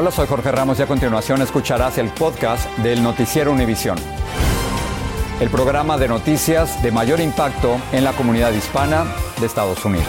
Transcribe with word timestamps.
Hola, 0.00 0.12
soy 0.12 0.28
Jorge 0.28 0.52
Ramos 0.52 0.78
y 0.78 0.82
a 0.82 0.86
continuación 0.86 1.42
escucharás 1.42 1.98
el 1.98 2.10
podcast 2.10 2.70
del 2.78 3.02
Noticiero 3.02 3.50
Univisión. 3.50 3.98
El 5.40 5.50
programa 5.50 5.98
de 5.98 6.06
noticias 6.06 6.80
de 6.84 6.92
mayor 6.92 7.18
impacto 7.18 7.76
en 7.90 8.04
la 8.04 8.12
comunidad 8.12 8.52
hispana 8.52 9.12
de 9.40 9.46
Estados 9.46 9.84
Unidos. 9.84 10.06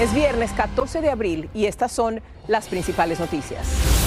Es 0.00 0.12
viernes 0.12 0.50
14 0.50 1.00
de 1.00 1.10
abril 1.10 1.48
y 1.54 1.66
estas 1.66 1.92
son 1.92 2.20
las 2.48 2.66
principales 2.66 3.20
noticias. 3.20 4.01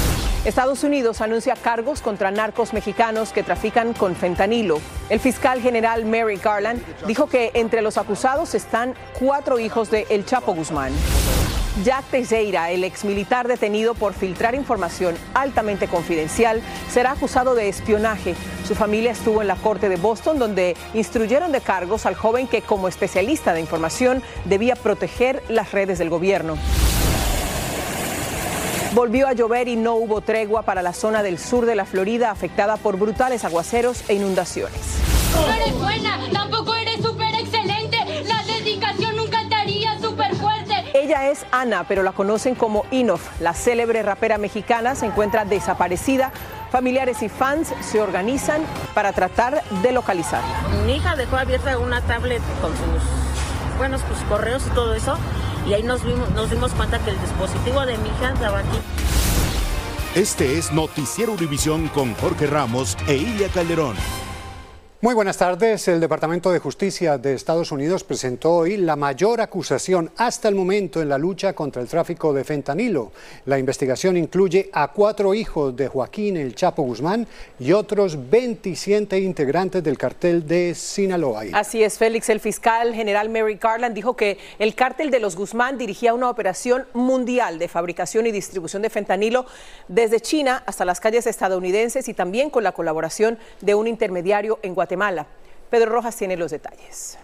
Estados 0.45 0.83
Unidos 0.83 1.21
anuncia 1.21 1.55
cargos 1.55 2.03
contra 2.03 2.29
narcos 2.29 2.71
mexicanos 2.71 3.33
que 3.33 3.41
trafican 3.41 3.93
con 3.93 4.15
fentanilo. 4.15 4.79
El 5.09 5.19
fiscal 5.19 5.59
general 5.59 6.05
Mary 6.05 6.37
Garland 6.37 6.83
dijo 7.07 7.25
que 7.25 7.49
entre 7.55 7.81
los 7.81 7.97
acusados 7.97 8.53
están 8.53 8.93
cuatro 9.19 9.57
hijos 9.57 9.89
de 9.89 10.05
El 10.11 10.23
Chapo 10.23 10.53
Guzmán. 10.53 10.93
Jack 11.83 12.05
Teixeira, 12.05 12.69
el 12.69 12.83
exmilitar 12.83 13.47
detenido 13.47 13.95
por 13.95 14.13
filtrar 14.13 14.53
información 14.53 15.15
altamente 15.33 15.87
confidencial, 15.87 16.61
será 16.91 17.13
acusado 17.13 17.55
de 17.55 17.67
espionaje. 17.67 18.35
Su 18.67 18.75
familia 18.75 19.11
estuvo 19.11 19.41
en 19.41 19.47
la 19.47 19.55
corte 19.55 19.89
de 19.89 19.97
Boston 19.97 20.37
donde 20.37 20.77
instruyeron 20.93 21.51
de 21.51 21.61
cargos 21.61 22.05
al 22.05 22.13
joven 22.13 22.47
que 22.47 22.61
como 22.61 22.87
especialista 22.87 23.53
de 23.53 23.61
información 23.61 24.21
debía 24.45 24.75
proteger 24.75 25.41
las 25.49 25.71
redes 25.71 25.97
del 25.97 26.11
gobierno. 26.11 26.55
Volvió 28.95 29.27
a 29.27 29.33
llover 29.33 29.67
y 29.67 29.75
no 29.75 29.95
hubo 29.95 30.21
tregua 30.21 30.61
para 30.61 30.81
la 30.81 30.93
zona 30.93 31.21
del 31.21 31.37
sur 31.37 31.65
de 31.65 31.75
la 31.75 31.83
Florida 31.83 32.31
afectada 32.31 32.77
por 32.77 32.97
brutales 32.97 33.43
aguaceros 33.43 34.09
e 34.09 34.13
inundaciones. 34.13 34.79
No 35.33 35.53
eres 35.53 35.77
buena, 35.77 36.17
tampoco 36.31 36.73
eres 36.75 37.01
súper 37.01 37.35
excelente. 37.35 37.97
La 38.25 38.41
dedicación 38.43 39.17
nunca 39.17 39.41
estaría 39.41 39.99
súper 39.99 40.33
fuerte. 40.35 40.75
Ella 40.93 41.29
es 41.29 41.45
Ana, 41.51 41.83
pero 41.85 42.03
la 42.03 42.13
conocen 42.13 42.55
como 42.55 42.85
Inof. 42.89 43.41
La 43.41 43.53
célebre 43.53 44.01
rapera 44.01 44.37
mexicana 44.37 44.95
se 44.95 45.07
encuentra 45.07 45.43
desaparecida. 45.43 46.31
Familiares 46.71 47.21
y 47.21 47.27
fans 47.27 47.73
se 47.81 47.99
organizan 47.99 48.61
para 48.93 49.11
tratar 49.11 49.61
de 49.81 49.91
localizarla. 49.91 50.69
Mi 50.85 50.95
hija 50.95 51.17
dejó 51.17 51.35
abierta 51.35 51.77
una 51.79 51.99
tablet 51.99 52.41
con 52.61 52.71
sus 52.71 53.77
buenos 53.77 54.01
pues, 54.03 54.21
correos 54.29 54.65
y 54.67 54.69
todo 54.69 54.95
eso. 54.95 55.17
Y 55.67 55.73
ahí 55.73 55.83
nos, 55.83 56.03
vimos, 56.03 56.29
nos 56.31 56.49
dimos 56.49 56.71
cuenta 56.73 56.99
que 56.99 57.11
el 57.11 57.19
dispositivo 57.19 57.85
de 57.85 57.97
mi 57.97 58.09
hija 58.09 58.33
estaba 58.33 58.59
aquí. 58.59 58.77
Este 60.15 60.57
es 60.57 60.71
Noticiero 60.71 61.33
Univisión 61.33 61.87
con 61.89 62.13
Jorge 62.15 62.47
Ramos 62.47 62.97
e 63.07 63.15
Ilia 63.15 63.49
Calderón. 63.49 63.95
Muy 65.01 65.13
buenas 65.13 65.37
tardes. 65.37 65.89
El 65.89 65.99
Departamento 65.99 66.51
de 66.51 66.59
Justicia 66.59 67.17
de 67.17 67.33
Estados 67.33 67.73
Unidos 67.73 68.05
presentó 68.05 68.53
hoy 68.53 68.77
la 68.77 68.95
mayor 68.95 69.41
acusación 69.41 70.09
hasta 70.15 70.47
el 70.47 70.55
momento 70.55 71.01
en 71.01 71.09
la 71.09 71.17
lucha 71.17 71.51
contra 71.51 71.81
el 71.81 71.89
tráfico 71.89 72.33
de 72.33 72.45
fentanilo. 72.45 73.11
La 73.45 73.59
investigación 73.59 74.15
incluye 74.15 74.69
a 74.71 74.93
cuatro 74.93 75.33
hijos 75.33 75.75
de 75.75 75.89
Joaquín 75.89 76.37
El 76.37 76.55
Chapo 76.55 76.81
Guzmán 76.83 77.27
y 77.59 77.73
otros 77.73 78.29
27 78.29 79.19
integrantes 79.19 79.83
del 79.83 79.97
cartel 79.97 80.47
de 80.47 80.73
Sinaloa. 80.73 81.43
Así 81.51 81.83
es, 81.83 81.97
Félix. 81.97 82.29
El 82.29 82.39
fiscal 82.39 82.93
general 82.93 83.27
Mary 83.27 83.59
Garland 83.61 83.93
dijo 83.93 84.15
que 84.15 84.37
el 84.59 84.75
cártel 84.75 85.11
de 85.11 85.19
los 85.19 85.35
Guzmán 85.35 85.77
dirigía 85.77 86.13
una 86.13 86.29
operación 86.29 86.85
mundial 86.93 87.59
de 87.59 87.67
fabricación 87.67 88.27
y 88.27 88.31
distribución 88.31 88.81
de 88.81 88.89
fentanilo 88.89 89.45
desde 89.89 90.21
China 90.21 90.63
hasta 90.65 90.85
las 90.85 91.01
calles 91.01 91.27
estadounidenses 91.27 92.07
y 92.07 92.13
también 92.13 92.49
con 92.49 92.63
la 92.63 92.71
colaboración 92.71 93.37
de 93.59 93.75
un 93.75 93.87
intermediario 93.87 94.57
en 94.63 94.73
Guatemala. 94.73 94.84
Pedro 95.69 95.91
Rojas 95.91 96.15
tiene 96.15 96.37
los 96.37 96.51
detalles. 96.51 97.17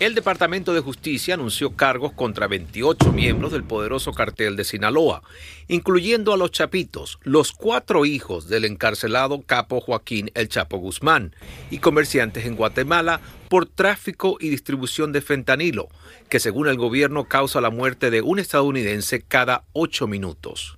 El 0.00 0.14
Departamento 0.14 0.72
de 0.72 0.80
Justicia 0.80 1.34
anunció 1.34 1.74
cargos 1.74 2.12
contra 2.12 2.46
28 2.46 3.10
miembros 3.10 3.50
del 3.50 3.64
poderoso 3.64 4.12
cartel 4.12 4.54
de 4.54 4.62
Sinaloa, 4.62 5.24
incluyendo 5.66 6.32
a 6.32 6.36
los 6.36 6.52
Chapitos, 6.52 7.18
los 7.24 7.50
cuatro 7.50 8.06
hijos 8.06 8.48
del 8.48 8.64
encarcelado 8.64 9.42
capo 9.42 9.80
Joaquín 9.80 10.30
El 10.34 10.48
Chapo 10.48 10.78
Guzmán, 10.78 11.34
y 11.68 11.78
comerciantes 11.78 12.46
en 12.46 12.54
Guatemala 12.54 13.20
por 13.48 13.66
tráfico 13.66 14.36
y 14.38 14.50
distribución 14.50 15.10
de 15.10 15.20
fentanilo, 15.20 15.88
que 16.28 16.38
según 16.38 16.68
el 16.68 16.76
gobierno 16.76 17.24
causa 17.24 17.60
la 17.60 17.70
muerte 17.70 18.12
de 18.12 18.22
un 18.22 18.38
estadounidense 18.38 19.22
cada 19.22 19.64
ocho 19.72 20.06
minutos. 20.06 20.77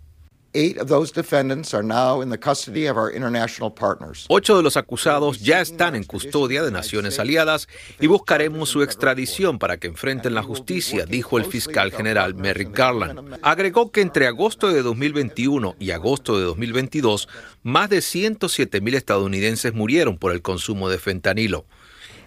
Ocho 4.29 4.57
de 4.57 4.65
los 4.65 4.77
acusados 4.77 5.39
ya 5.41 5.61
están 5.61 5.95
en 5.95 6.03
custodia 6.03 6.65
de 6.65 6.73
naciones 6.73 7.21
aliadas 7.21 7.69
y 8.01 8.09
buscaremos 8.09 8.69
su 8.69 8.83
extradición 8.83 9.61
para 9.61 9.77
que 9.77 9.87
enfrenten 9.87 10.35
la 10.35 10.43
justicia, 10.43 11.07
dijo 11.07 11.39
el 11.39 11.45
fiscal 11.45 11.93
general 11.93 12.35
Merrick 12.35 12.77
Garland. 12.77 13.39
Agregó 13.43 13.93
que 13.93 14.01
entre 14.01 14.27
agosto 14.27 14.73
de 14.73 14.83
2021 14.83 15.77
y 15.79 15.93
agosto 15.93 16.37
de 16.37 16.45
2022, 16.45 17.29
más 17.63 17.89
de 17.89 18.01
107 18.01 18.81
mil 18.81 18.95
estadounidenses 18.95 19.73
murieron 19.73 20.19
por 20.19 20.33
el 20.33 20.43
consumo 20.43 20.89
de 20.89 20.99
fentanilo. 20.99 21.65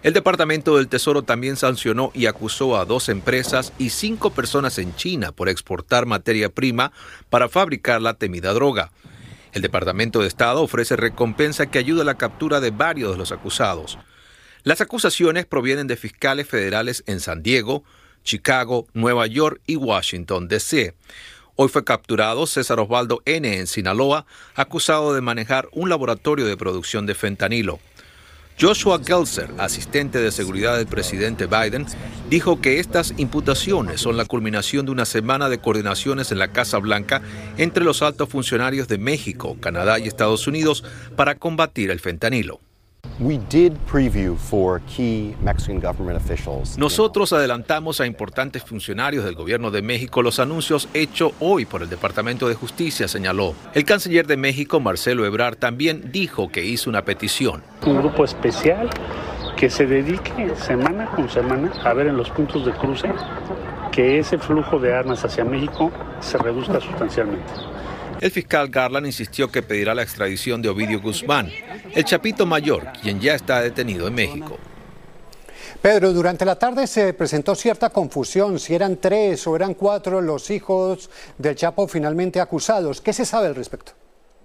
El 0.03 0.11
Departamento 0.11 0.75
del 0.75 0.89
Tesoro 0.89 1.23
también 1.23 1.55
sancionó 1.55 2.11
y 2.13 2.25
acusó 2.25 2.75
a 2.75 2.83
dos 2.83 3.07
empresas 3.07 3.71
y 3.77 3.89
cinco 3.89 4.31
personas 4.31 4.77
en 4.77 4.93
China 4.97 5.31
por 5.31 5.47
exportar 5.47 6.05
materia 6.05 6.49
prima 6.49 6.91
para 7.29 7.47
fabricar 7.47 8.01
la 8.01 8.15
temida 8.15 8.51
droga. 8.51 8.91
El 9.53 9.61
Departamento 9.61 10.19
de 10.19 10.27
Estado 10.27 10.61
ofrece 10.61 10.97
recompensa 10.97 11.67
que 11.67 11.79
ayuda 11.79 12.01
a 12.01 12.05
la 12.05 12.17
captura 12.17 12.59
de 12.59 12.71
varios 12.71 13.13
de 13.13 13.17
los 13.17 13.31
acusados. 13.31 13.97
Las 14.63 14.81
acusaciones 14.81 15.45
provienen 15.45 15.87
de 15.87 15.95
fiscales 15.95 16.49
federales 16.49 17.05
en 17.07 17.21
San 17.21 17.41
Diego, 17.41 17.85
Chicago, 18.25 18.87
Nueva 18.93 19.25
York 19.27 19.61
y 19.65 19.77
Washington, 19.77 20.49
D.C. 20.49 20.95
Hoy 21.55 21.69
fue 21.69 21.85
capturado 21.85 22.45
César 22.45 22.79
Osvaldo 22.81 23.21
N. 23.23 23.57
en 23.57 23.67
Sinaloa, 23.67 24.25
acusado 24.55 25.13
de 25.13 25.21
manejar 25.21 25.69
un 25.71 25.87
laboratorio 25.87 26.45
de 26.45 26.57
producción 26.57 27.05
de 27.05 27.15
fentanilo. 27.15 27.79
Joshua 28.59 28.99
Gelser, 29.03 29.49
asistente 29.57 30.19
de 30.19 30.31
seguridad 30.31 30.77
del 30.77 30.87
presidente 30.87 31.47
Biden, 31.47 31.85
dijo 32.29 32.61
que 32.61 32.79
estas 32.79 33.13
imputaciones 33.17 34.01
son 34.01 34.15
la 34.15 34.25
culminación 34.25 34.85
de 34.85 34.91
una 34.91 35.05
semana 35.05 35.49
de 35.49 35.57
coordinaciones 35.57 36.31
en 36.31 36.39
la 36.39 36.49
Casa 36.49 36.77
Blanca 36.77 37.21
entre 37.57 37.83
los 37.83 38.01
altos 38.01 38.29
funcionarios 38.29 38.87
de 38.87 38.97
México, 38.97 39.57
Canadá 39.59 39.99
y 39.99 40.07
Estados 40.07 40.47
Unidos 40.47 40.83
para 41.15 41.35
combatir 41.35 41.91
el 41.91 41.99
fentanilo. 41.99 42.59
Nosotros 46.77 47.31
adelantamos 47.31 48.01
a 48.01 48.05
importantes 48.05 48.63
funcionarios 48.63 49.23
del 49.23 49.35
gobierno 49.35 49.71
de 49.71 49.81
México 49.81 50.21
los 50.21 50.39
anuncios 50.39 50.89
hechos 50.93 51.31
hoy 51.39 51.65
por 51.65 51.83
el 51.83 51.89
Departamento 51.89 52.49
de 52.49 52.55
Justicia, 52.55 53.07
señaló. 53.07 53.53
El 53.73 53.85
canciller 53.85 54.25
de 54.25 54.35
México, 54.35 54.79
Marcelo 54.79 55.25
Ebrard, 55.25 55.57
también 55.57 56.11
dijo 56.11 56.49
que 56.49 56.65
hizo 56.65 56.89
una 56.89 57.05
petición. 57.05 57.61
Un 57.85 57.99
grupo 57.99 58.25
especial 58.25 58.89
que 59.55 59.69
se 59.69 59.85
dedique 59.85 60.53
semana 60.55 61.05
con 61.11 61.29
semana 61.29 61.71
a 61.83 61.93
ver 61.93 62.07
en 62.07 62.17
los 62.17 62.29
puntos 62.31 62.65
de 62.65 62.73
cruce 62.73 63.09
que 63.91 64.17
ese 64.17 64.39
flujo 64.39 64.79
de 64.79 64.93
armas 64.93 65.23
hacia 65.23 65.45
México 65.45 65.91
se 66.19 66.37
reduzca 66.39 66.81
sustancialmente. 66.81 67.72
El 68.23 68.31
fiscal 68.31 68.69
Garland 68.69 69.05
insistió 69.05 69.51
que 69.51 69.61
pedirá 69.61 69.93
la 69.93 70.01
extradición 70.01 70.61
de 70.61 70.69
Ovidio 70.69 71.01
Guzmán, 71.01 71.51
el 71.93 72.05
chapito 72.05 72.45
mayor, 72.45 72.87
quien 73.01 73.19
ya 73.19 73.35
está 73.35 73.59
detenido 73.59 74.07
en 74.07 74.13
México. 74.13 74.57
Pedro, 75.81 76.13
durante 76.13 76.45
la 76.45 76.57
tarde 76.57 76.87
se 76.87 77.13
presentó 77.13 77.53
cierta 77.53 77.89
confusión 77.89 78.59
si 78.59 78.75
eran 78.75 78.95
tres 78.95 79.45
o 79.45 79.57
eran 79.57 79.73
cuatro 79.73 80.21
los 80.21 80.49
hijos 80.51 81.09
del 81.37 81.57
Chapo 81.57 81.85
finalmente 81.89 82.39
acusados. 82.39 83.01
¿Qué 83.01 83.11
se 83.11 83.25
sabe 83.25 83.47
al 83.47 83.55
respecto? 83.55 83.91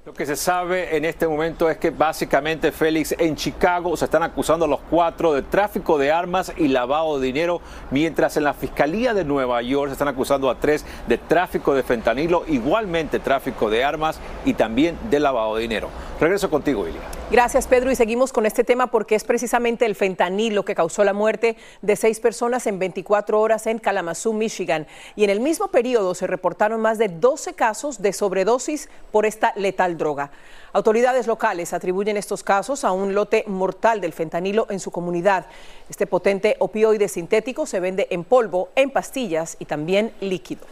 Lo 0.08 0.14
que 0.14 0.24
se 0.24 0.36
sabe 0.36 0.96
en 0.96 1.04
este 1.04 1.28
momento 1.28 1.68
es 1.68 1.76
que 1.76 1.90
básicamente 1.90 2.72
Félix 2.72 3.14
en 3.18 3.36
Chicago 3.36 3.94
se 3.94 4.06
están 4.06 4.22
acusando 4.22 4.64
a 4.64 4.68
los 4.68 4.80
cuatro 4.88 5.34
de 5.34 5.42
tráfico 5.42 5.98
de 5.98 6.10
armas 6.10 6.50
y 6.56 6.68
lavado 6.68 7.20
de 7.20 7.26
dinero, 7.26 7.60
mientras 7.90 8.38
en 8.38 8.44
la 8.44 8.54
Fiscalía 8.54 9.12
de 9.12 9.26
Nueva 9.26 9.60
York 9.60 9.90
se 9.90 9.92
están 9.92 10.08
acusando 10.08 10.48
a 10.48 10.54
tres 10.54 10.86
de 11.08 11.18
tráfico 11.18 11.74
de 11.74 11.82
fentanilo, 11.82 12.44
igualmente 12.48 13.18
tráfico 13.18 13.68
de 13.68 13.84
armas 13.84 14.18
y 14.46 14.54
también 14.54 14.96
de 15.10 15.20
lavado 15.20 15.56
de 15.56 15.60
dinero. 15.60 15.90
Regreso 16.18 16.48
contigo, 16.48 16.88
Ilia. 16.88 17.17
Gracias, 17.30 17.66
Pedro. 17.66 17.90
Y 17.90 17.94
seguimos 17.94 18.32
con 18.32 18.46
este 18.46 18.64
tema 18.64 18.86
porque 18.86 19.14
es 19.14 19.22
precisamente 19.22 19.84
el 19.84 19.94
fentanilo 19.94 20.64
que 20.64 20.74
causó 20.74 21.04
la 21.04 21.12
muerte 21.12 21.58
de 21.82 21.94
seis 21.94 22.20
personas 22.20 22.66
en 22.66 22.78
24 22.78 23.38
horas 23.38 23.66
en 23.66 23.78
Kalamazoo, 23.78 24.32
Michigan. 24.32 24.86
Y 25.14 25.24
en 25.24 25.30
el 25.30 25.40
mismo 25.40 25.68
periodo 25.68 26.14
se 26.14 26.26
reportaron 26.26 26.80
más 26.80 26.96
de 26.96 27.08
12 27.08 27.52
casos 27.52 28.00
de 28.00 28.14
sobredosis 28.14 28.88
por 29.12 29.26
esta 29.26 29.52
letal 29.56 29.98
droga. 29.98 30.30
Autoridades 30.72 31.26
locales 31.26 31.74
atribuyen 31.74 32.16
estos 32.16 32.42
casos 32.42 32.82
a 32.82 32.92
un 32.92 33.14
lote 33.14 33.44
mortal 33.46 34.00
del 34.00 34.14
fentanilo 34.14 34.66
en 34.70 34.80
su 34.80 34.90
comunidad. 34.90 35.44
Este 35.90 36.06
potente 36.06 36.56
opioide 36.60 37.08
sintético 37.08 37.66
se 37.66 37.78
vende 37.78 38.06
en 38.08 38.24
polvo, 38.24 38.70
en 38.74 38.90
pastillas 38.90 39.56
y 39.58 39.66
también 39.66 40.14
líquido. 40.22 40.66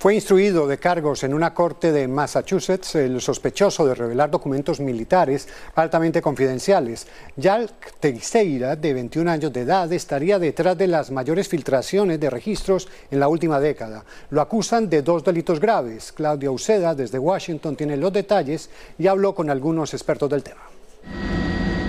Fue 0.00 0.14
instruido 0.14 0.66
de 0.66 0.78
cargos 0.78 1.24
en 1.24 1.34
una 1.34 1.52
corte 1.52 1.92
de 1.92 2.08
Massachusetts 2.08 2.94
el 2.94 3.20
sospechoso 3.20 3.84
de 3.84 3.94
revelar 3.94 4.30
documentos 4.30 4.80
militares 4.80 5.46
altamente 5.74 6.22
confidenciales. 6.22 7.06
Jack 7.36 7.92
Teixeira, 8.00 8.76
de 8.76 8.94
21 8.94 9.30
años 9.30 9.52
de 9.52 9.60
edad, 9.60 9.92
estaría 9.92 10.38
detrás 10.38 10.78
de 10.78 10.86
las 10.86 11.10
mayores 11.10 11.48
filtraciones 11.48 12.18
de 12.18 12.30
registros 12.30 12.88
en 13.10 13.20
la 13.20 13.28
última 13.28 13.60
década. 13.60 14.06
Lo 14.30 14.40
acusan 14.40 14.88
de 14.88 15.02
dos 15.02 15.22
delitos 15.22 15.60
graves. 15.60 16.12
Claudia 16.12 16.50
Uceda, 16.50 16.94
desde 16.94 17.18
Washington, 17.18 17.76
tiene 17.76 17.98
los 17.98 18.10
detalles 18.10 18.70
y 18.98 19.06
habló 19.06 19.34
con 19.34 19.50
algunos 19.50 19.92
expertos 19.92 20.30
del 20.30 20.42
tema. 20.42 20.62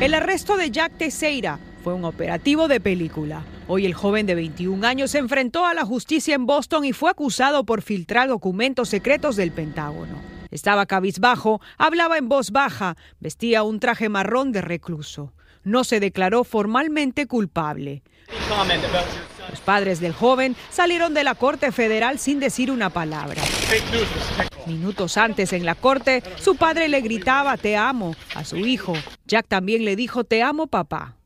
El 0.01 0.15
arresto 0.15 0.57
de 0.57 0.71
Jack 0.71 0.97
Teixeira 0.97 1.59
fue 1.83 1.93
un 1.93 2.05
operativo 2.05 2.67
de 2.67 2.79
película. 2.79 3.43
Hoy 3.67 3.85
el 3.85 3.93
joven 3.93 4.25
de 4.25 4.33
21 4.33 4.83
años 4.87 5.11
se 5.11 5.19
enfrentó 5.19 5.63
a 5.63 5.75
la 5.75 5.85
justicia 5.85 6.33
en 6.33 6.47
Boston 6.47 6.85
y 6.85 6.91
fue 6.91 7.11
acusado 7.11 7.67
por 7.67 7.83
filtrar 7.83 8.27
documentos 8.27 8.89
secretos 8.89 9.35
del 9.35 9.51
Pentágono. 9.51 10.15
Estaba 10.49 10.87
cabizbajo, 10.87 11.61
hablaba 11.77 12.17
en 12.17 12.29
voz 12.29 12.49
baja, 12.49 12.97
vestía 13.19 13.61
un 13.61 13.79
traje 13.79 14.09
marrón 14.09 14.51
de 14.51 14.61
recluso. 14.61 15.33
No 15.63 15.83
se 15.83 15.99
declaró 15.99 16.45
formalmente 16.45 17.27
culpable. 17.27 18.01
Los 19.51 19.59
padres 19.59 19.99
del 19.99 20.13
joven 20.13 20.55
salieron 20.69 21.13
de 21.13 21.23
la 21.23 21.35
Corte 21.35 21.71
Federal 21.71 22.17
sin 22.17 22.39
decir 22.39 22.71
una 22.71 22.89
palabra. 22.89 23.41
Minutos 24.65 25.17
antes 25.17 25.53
en 25.53 25.65
la 25.65 25.75
corte, 25.75 26.23
su 26.39 26.55
padre 26.55 26.87
le 26.87 27.01
gritaba 27.01 27.57
te 27.57 27.75
amo 27.75 28.15
a 28.33 28.45
su 28.45 28.57
hijo. 28.57 28.93
Jack 29.25 29.47
también 29.47 29.85
le 29.85 29.95
dijo 29.95 30.23
te 30.23 30.41
amo 30.41 30.67
papá. 30.67 31.17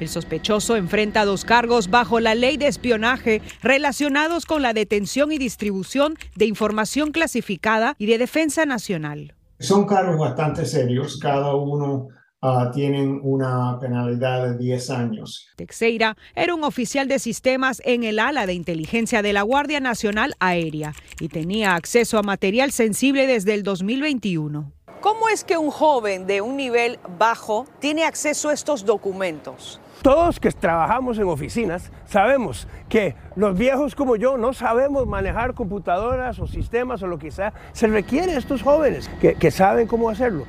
El 0.00 0.08
sospechoso 0.08 0.76
enfrenta 0.76 1.24
dos 1.24 1.44
cargos 1.44 1.88
bajo 1.88 2.18
la 2.18 2.34
ley 2.34 2.56
de 2.56 2.66
espionaje 2.66 3.42
relacionados 3.62 4.44
con 4.44 4.60
la 4.60 4.72
detención 4.72 5.30
y 5.30 5.38
distribución 5.38 6.16
de 6.34 6.46
información 6.46 7.12
clasificada 7.12 7.94
y 7.96 8.06
de 8.06 8.18
defensa 8.18 8.66
nacional. 8.66 9.34
Son 9.60 9.86
cargos 9.86 10.18
bastante 10.18 10.66
serios, 10.66 11.18
cada 11.20 11.54
uno 11.54 12.08
uh, 12.44 12.70
tienen 12.70 13.20
una 13.22 13.78
penalidad 13.80 14.48
de 14.48 14.58
10 14.58 14.90
años. 14.90 15.48
Teixeira 15.56 16.16
era 16.34 16.54
un 16.54 16.62
oficial 16.64 17.08
de 17.08 17.18
sistemas 17.18 17.80
en 17.84 18.04
el 18.04 18.18
ala 18.18 18.46
de 18.46 18.54
inteligencia 18.54 19.22
de 19.22 19.32
la 19.32 19.42
Guardia 19.42 19.80
Nacional 19.80 20.34
Aérea 20.38 20.92
y 21.20 21.28
tenía 21.28 21.74
acceso 21.74 22.18
a 22.18 22.22
material 22.22 22.70
sensible 22.70 23.26
desde 23.26 23.54
el 23.54 23.62
2021. 23.62 24.72
¿Cómo 25.00 25.28
es 25.28 25.44
que 25.44 25.58
un 25.58 25.70
joven 25.70 26.26
de 26.26 26.40
un 26.40 26.56
nivel 26.56 26.98
bajo 27.18 27.66
tiene 27.78 28.04
acceso 28.04 28.48
a 28.48 28.54
estos 28.54 28.86
documentos? 28.86 29.80
Todos 30.02 30.38
que 30.38 30.50
trabajamos 30.50 31.18
en 31.18 31.24
oficinas 31.24 31.90
sabemos 32.06 32.66
que 32.88 33.14
los 33.36 33.56
viejos 33.56 33.94
como 33.94 34.16
yo 34.16 34.36
no 34.36 34.52
sabemos 34.52 35.06
manejar 35.06 35.54
computadoras 35.54 36.38
o 36.38 36.46
sistemas 36.46 37.02
o 37.02 37.06
lo 37.06 37.18
que 37.18 37.30
sea. 37.30 37.52
Se 37.72 37.86
requiere 37.86 38.32
a 38.32 38.38
estos 38.38 38.62
jóvenes 38.62 39.10
que, 39.20 39.34
que 39.34 39.50
saben 39.50 39.86
cómo 39.86 40.10
hacerlo. 40.10 40.44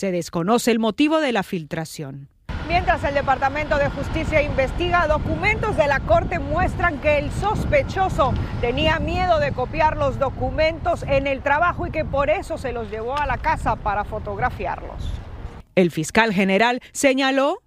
Se 0.00 0.12
desconoce 0.12 0.70
el 0.70 0.78
motivo 0.78 1.20
de 1.20 1.30
la 1.30 1.42
filtración. 1.42 2.30
Mientras 2.66 3.04
el 3.04 3.12
Departamento 3.12 3.76
de 3.76 3.90
Justicia 3.90 4.40
investiga, 4.40 5.06
documentos 5.06 5.76
de 5.76 5.86
la 5.88 6.00
Corte 6.00 6.38
muestran 6.38 7.02
que 7.02 7.18
el 7.18 7.30
sospechoso 7.32 8.32
tenía 8.62 8.98
miedo 8.98 9.38
de 9.38 9.52
copiar 9.52 9.98
los 9.98 10.18
documentos 10.18 11.02
en 11.02 11.26
el 11.26 11.42
trabajo 11.42 11.86
y 11.86 11.90
que 11.90 12.06
por 12.06 12.30
eso 12.30 12.56
se 12.56 12.72
los 12.72 12.90
llevó 12.90 13.14
a 13.18 13.26
la 13.26 13.36
casa 13.36 13.76
para 13.76 14.04
fotografiarlos. 14.04 15.04
El 15.74 15.90
fiscal 15.90 16.32
general 16.32 16.80
señaló 16.92 17.58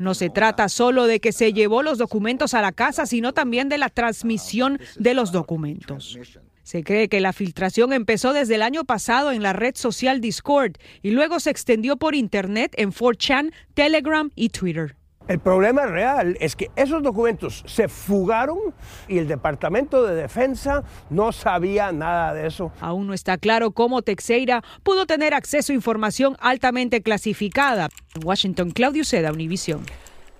no 0.00 0.14
se 0.14 0.30
trata 0.30 0.68
solo 0.70 1.06
de 1.06 1.20
que 1.20 1.32
se 1.32 1.52
llevó 1.52 1.82
los 1.82 1.98
documentos 1.98 2.54
a 2.54 2.62
la 2.62 2.72
casa, 2.72 3.04
sino 3.04 3.34
también 3.34 3.68
de 3.68 3.76
la 3.76 3.90
transmisión 3.90 4.80
de 4.96 5.12
los 5.12 5.30
documentos. 5.30 6.18
Se 6.62 6.84
cree 6.84 7.08
que 7.08 7.20
la 7.20 7.32
filtración 7.32 7.92
empezó 7.92 8.32
desde 8.32 8.54
el 8.54 8.62
año 8.62 8.84
pasado 8.84 9.32
en 9.32 9.42
la 9.42 9.52
red 9.52 9.74
social 9.74 10.20
Discord 10.20 10.74
y 11.02 11.10
luego 11.10 11.40
se 11.40 11.50
extendió 11.50 11.96
por 11.96 12.14
Internet 12.14 12.74
en 12.76 12.92
4chan, 12.92 13.52
Telegram 13.74 14.30
y 14.34 14.50
Twitter. 14.50 14.96
El 15.28 15.38
problema 15.38 15.86
real 15.86 16.36
es 16.40 16.56
que 16.56 16.70
esos 16.74 17.02
documentos 17.02 17.62
se 17.66 17.88
fugaron 17.88 18.58
y 19.06 19.18
el 19.18 19.28
Departamento 19.28 20.04
de 20.04 20.16
Defensa 20.16 20.82
no 21.10 21.30
sabía 21.30 21.92
nada 21.92 22.34
de 22.34 22.48
eso. 22.48 22.72
Aún 22.80 23.06
no 23.06 23.14
está 23.14 23.38
claro 23.38 23.70
cómo 23.70 24.02
Teixeira 24.02 24.62
pudo 24.82 25.06
tener 25.06 25.32
acceso 25.32 25.72
a 25.72 25.76
información 25.76 26.36
altamente 26.40 27.02
clasificada. 27.02 27.88
En 28.14 28.26
Washington, 28.26 28.72
Claudio 28.72 29.04
Seda, 29.04 29.32
Univision. 29.32 29.82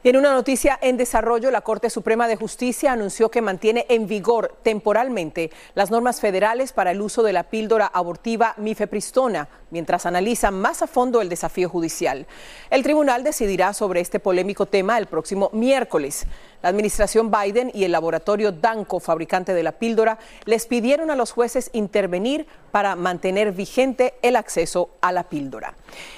En 0.04 0.16
una 0.16 0.32
noticia 0.32 0.76
en 0.82 0.96
desarrollo, 0.96 1.52
la 1.52 1.60
Corte 1.60 1.88
Suprema 1.88 2.26
de 2.26 2.34
Justicia 2.34 2.90
anunció 2.90 3.30
que 3.30 3.40
mantiene 3.40 3.86
en 3.88 4.08
vigor 4.08 4.58
temporalmente 4.64 5.52
las 5.76 5.92
normas 5.92 6.20
federales 6.20 6.72
para 6.72 6.90
el 6.90 7.00
uso 7.00 7.22
de 7.22 7.32
la 7.32 7.44
píldora 7.44 7.86
abortiva 7.86 8.54
mifepristona, 8.56 9.48
mientras 9.70 10.04
analiza 10.04 10.50
más 10.50 10.82
a 10.82 10.88
fondo 10.88 11.20
el 11.20 11.28
desafío 11.28 11.68
judicial. 11.68 12.26
El 12.68 12.82
tribunal 12.82 13.22
decidirá 13.22 13.74
sobre 13.74 14.00
este 14.00 14.18
polémico 14.18 14.66
tema 14.66 14.98
el 14.98 15.06
próximo 15.06 15.50
miércoles. 15.52 16.26
La 16.62 16.68
administración 16.68 17.30
Biden 17.30 17.70
y 17.74 17.84
el 17.84 17.92
laboratorio 17.92 18.52
Danco, 18.52 19.00
fabricante 19.00 19.52
de 19.52 19.62
la 19.62 19.72
píldora, 19.72 20.18
les 20.44 20.66
pidieron 20.66 21.10
a 21.10 21.16
los 21.16 21.32
jueces 21.32 21.70
intervenir 21.72 22.46
para 22.70 22.96
mantener 22.96 23.52
vigente 23.52 24.14
el 24.22 24.36
acceso 24.36 24.90
a 25.00 25.12
la 25.12 25.24
píldora. 25.24 25.74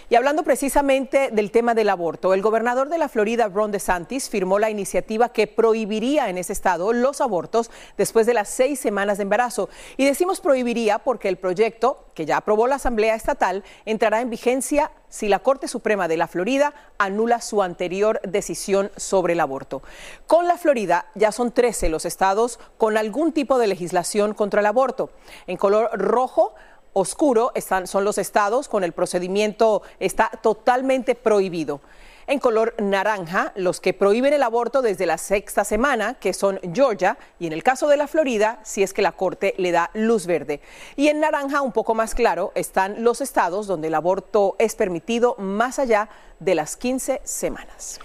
Y 0.09 0.15
hablando 0.15 0.45
precisamente 0.45 1.31
del 1.33 1.51
tema 1.51 1.75
del 1.75 1.89
aborto, 1.89 2.35
el 2.35 2.43
gobernador 2.43 2.89
de 2.89 2.99
la 2.99 3.09
Florida, 3.09 3.49
Ron 3.49 3.73
DeSantis, 3.73 4.29
firmó 4.29 4.59
la 4.59 4.71
iniciativa 4.71 5.31
que 5.31 5.47
prohibiría 5.47 6.29
en 6.29 6.39
ese 6.39 6.53
estado 6.53 6.93
los 6.93 7.21
abortos 7.21 7.71
después 7.97 8.27
de 8.27 8.35
las 8.35 8.49
seis 8.49 8.79
semanas 8.79 9.19
de 9.19 9.23
embarazo. 9.23 9.69
Y 9.97 10.05
decimos 10.05 10.41
prohibiría 10.41 10.99
porque 11.01 11.29
el 11.29 11.39
proyecto, 11.39 12.07
que 12.15 12.27
ya 12.27 12.37
aprobó 12.37 12.67
la 12.67 12.77
Asamblea 12.77 13.15
Estatal, 13.15 13.65
entrará 13.85 14.21
en 14.21 14.31
vigencia 14.31 14.93
si 15.15 15.29
la 15.29 15.39
Corte 15.39 15.69
Suprema 15.69 16.09
de 16.09 16.17
la 16.17 16.27
Florida 16.27 16.75
anula 16.99 17.41
su 17.41 17.63
anterior 17.63 18.21
decisión 18.25 18.91
sobre 18.97 19.35
el 19.35 19.41
aborto. 19.41 19.81
Con 20.27 20.49
la 20.49 20.59
Florida 20.59 21.07
ya 21.15 21.31
son 21.31 21.53
13 21.53 21.89
los 21.89 22.05
estados 22.05 22.59
con 22.79 22.99
algún 22.99 23.31
tipo 23.31 23.59
de 23.59 23.69
legislación 23.69 24.35
contra 24.35 24.59
el 24.59 24.67
aborto. 24.67 25.11
En 25.47 25.57
color 25.57 25.89
rojo, 25.93 26.57
oscuro 26.95 27.53
están, 27.55 27.87
son 27.87 28.03
los 28.03 28.19
estados 28.19 28.67
con 28.67 28.83
el 28.83 28.91
procedimiento 28.91 29.83
está 30.01 30.33
totalmente 30.43 31.15
prohibido 31.15 31.81
en 32.27 32.39
color 32.39 32.75
naranja 32.79 33.53
los 33.57 33.81
que 33.81 33.95
prohíben 33.95 34.33
el 34.33 34.43
aborto 34.43 34.83
desde 34.83 35.07
la 35.07 35.19
sexta 35.19 35.65
semana, 35.65 36.15
que 36.15 36.33
son 36.33 36.61
Georgia, 36.73 37.19
y 37.39 37.47
en 37.47 37.53
el 37.53 37.63
caso 37.63 37.89
de 37.89 37.97
la 37.97 38.07
Florida, 38.07 38.61
si 38.63 38.83
es 38.83 38.93
que 38.93 39.03
la 39.03 39.13
Corte 39.13 39.55
le 39.59 39.73
da 39.73 39.91
luz 39.95 40.27
verde. 40.27 40.61
Y 40.97 41.09
en 41.09 41.21
naranja, 41.21 41.63
un 41.63 41.73
poco 41.73 41.95
más 41.95 42.15
claro, 42.15 42.53
están 42.55 43.03
los 43.05 43.21
estados 43.21 43.67
donde 43.67 43.89
el 43.89 43.95
aborto 43.95 44.57
es 44.59 44.75
permitido 44.75 45.37
más 45.39 45.79
allá 45.79 46.09
de 46.41 46.55
las 46.55 46.77
15 46.77 47.21
semanas. 47.25 48.01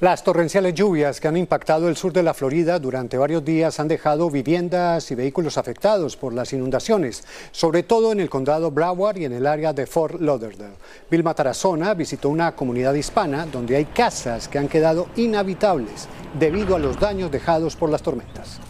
Las 0.00 0.22
torrenciales 0.22 0.74
lluvias 0.74 1.20
que 1.20 1.26
han 1.26 1.36
impactado 1.36 1.88
el 1.88 1.96
sur 1.96 2.12
de 2.12 2.22
la 2.22 2.32
Florida 2.32 2.78
durante 2.78 3.18
varios 3.18 3.44
días 3.44 3.80
han 3.80 3.88
dejado 3.88 4.30
viviendas 4.30 5.10
y 5.10 5.16
vehículos 5.16 5.58
afectados 5.58 6.16
por 6.16 6.32
las 6.32 6.52
inundaciones, 6.52 7.24
sobre 7.50 7.82
todo 7.82 8.12
en 8.12 8.20
el 8.20 8.30
condado 8.30 8.70
Broward 8.70 9.16
y 9.16 9.24
en 9.24 9.32
el 9.32 9.44
área 9.44 9.72
de 9.72 9.88
Fort 9.88 10.20
Lauderdale. 10.20 10.74
Vilma 11.10 11.34
Tarazona 11.34 11.94
visitó 11.94 12.28
una 12.28 12.54
comunidad 12.54 12.94
hispana 12.94 13.44
donde 13.46 13.74
hay 13.74 13.86
casas 13.86 14.46
que 14.46 14.60
han 14.60 14.68
quedado 14.68 15.08
inhabitables 15.16 16.06
debido 16.38 16.76
a 16.76 16.78
los 16.78 17.00
daños 17.00 17.32
dejados 17.32 17.74
por 17.74 17.90
las 17.90 18.00
tormentas. 18.00 18.60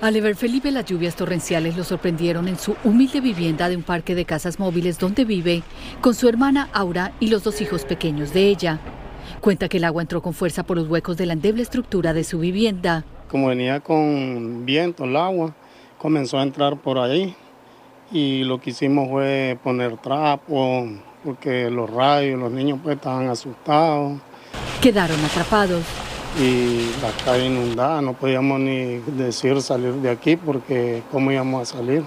Al 0.00 0.18
ver 0.18 0.36
Felipe 0.36 0.70
las 0.70 0.86
lluvias 0.86 1.14
torrenciales 1.14 1.76
lo 1.76 1.84
sorprendieron 1.84 2.48
en 2.48 2.58
su 2.58 2.74
humilde 2.84 3.20
vivienda 3.20 3.68
de 3.68 3.76
un 3.76 3.82
parque 3.82 4.14
de 4.14 4.24
casas 4.24 4.58
móviles 4.58 4.98
donde 4.98 5.26
vive 5.26 5.62
con 6.00 6.14
su 6.14 6.26
hermana 6.26 6.70
Aura 6.72 7.12
y 7.20 7.26
los 7.26 7.44
dos 7.44 7.60
hijos 7.60 7.84
pequeños 7.84 8.32
de 8.32 8.46
ella. 8.46 8.80
Cuenta 9.40 9.68
que 9.68 9.78
el 9.78 9.84
agua 9.84 10.02
entró 10.02 10.22
con 10.22 10.34
fuerza 10.34 10.62
por 10.62 10.76
los 10.76 10.88
huecos 10.88 11.16
de 11.16 11.26
la 11.26 11.32
endeble 11.32 11.62
estructura 11.62 12.12
de 12.12 12.24
su 12.24 12.38
vivienda. 12.38 13.04
Como 13.30 13.48
venía 13.48 13.80
con 13.80 14.64
viento 14.64 15.04
el 15.04 15.16
agua, 15.16 15.54
comenzó 15.98 16.38
a 16.38 16.42
entrar 16.42 16.76
por 16.76 16.98
ahí 16.98 17.34
y 18.10 18.44
lo 18.44 18.60
que 18.60 18.70
hicimos 18.70 19.08
fue 19.08 19.58
poner 19.62 19.96
trapo 19.98 20.86
porque 21.24 21.70
los 21.70 21.90
rayos, 21.90 22.38
los 22.38 22.50
niños 22.50 22.78
pues 22.82 22.96
estaban 22.96 23.28
asustados. 23.28 24.18
Quedaron 24.80 25.22
atrapados. 25.24 25.84
Y 26.40 26.90
la 27.02 27.10
calle 27.24 27.46
inundada, 27.46 28.00
no 28.00 28.12
podíamos 28.12 28.60
ni 28.60 28.98
decir 29.16 29.60
salir 29.60 29.94
de 29.94 30.10
aquí 30.10 30.36
porque 30.36 31.02
cómo 31.10 31.32
íbamos 31.32 31.62
a 31.62 31.76
salir. 31.76 32.04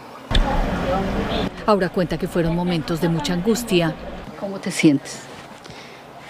Ahora 1.65 1.89
cuenta 1.89 2.17
que 2.17 2.27
fueron 2.27 2.55
momentos 2.55 3.01
de 3.01 3.09
mucha 3.09 3.33
angustia. 3.33 3.93
¿Cómo 4.39 4.59
te 4.59 4.71
sientes? 4.71 5.30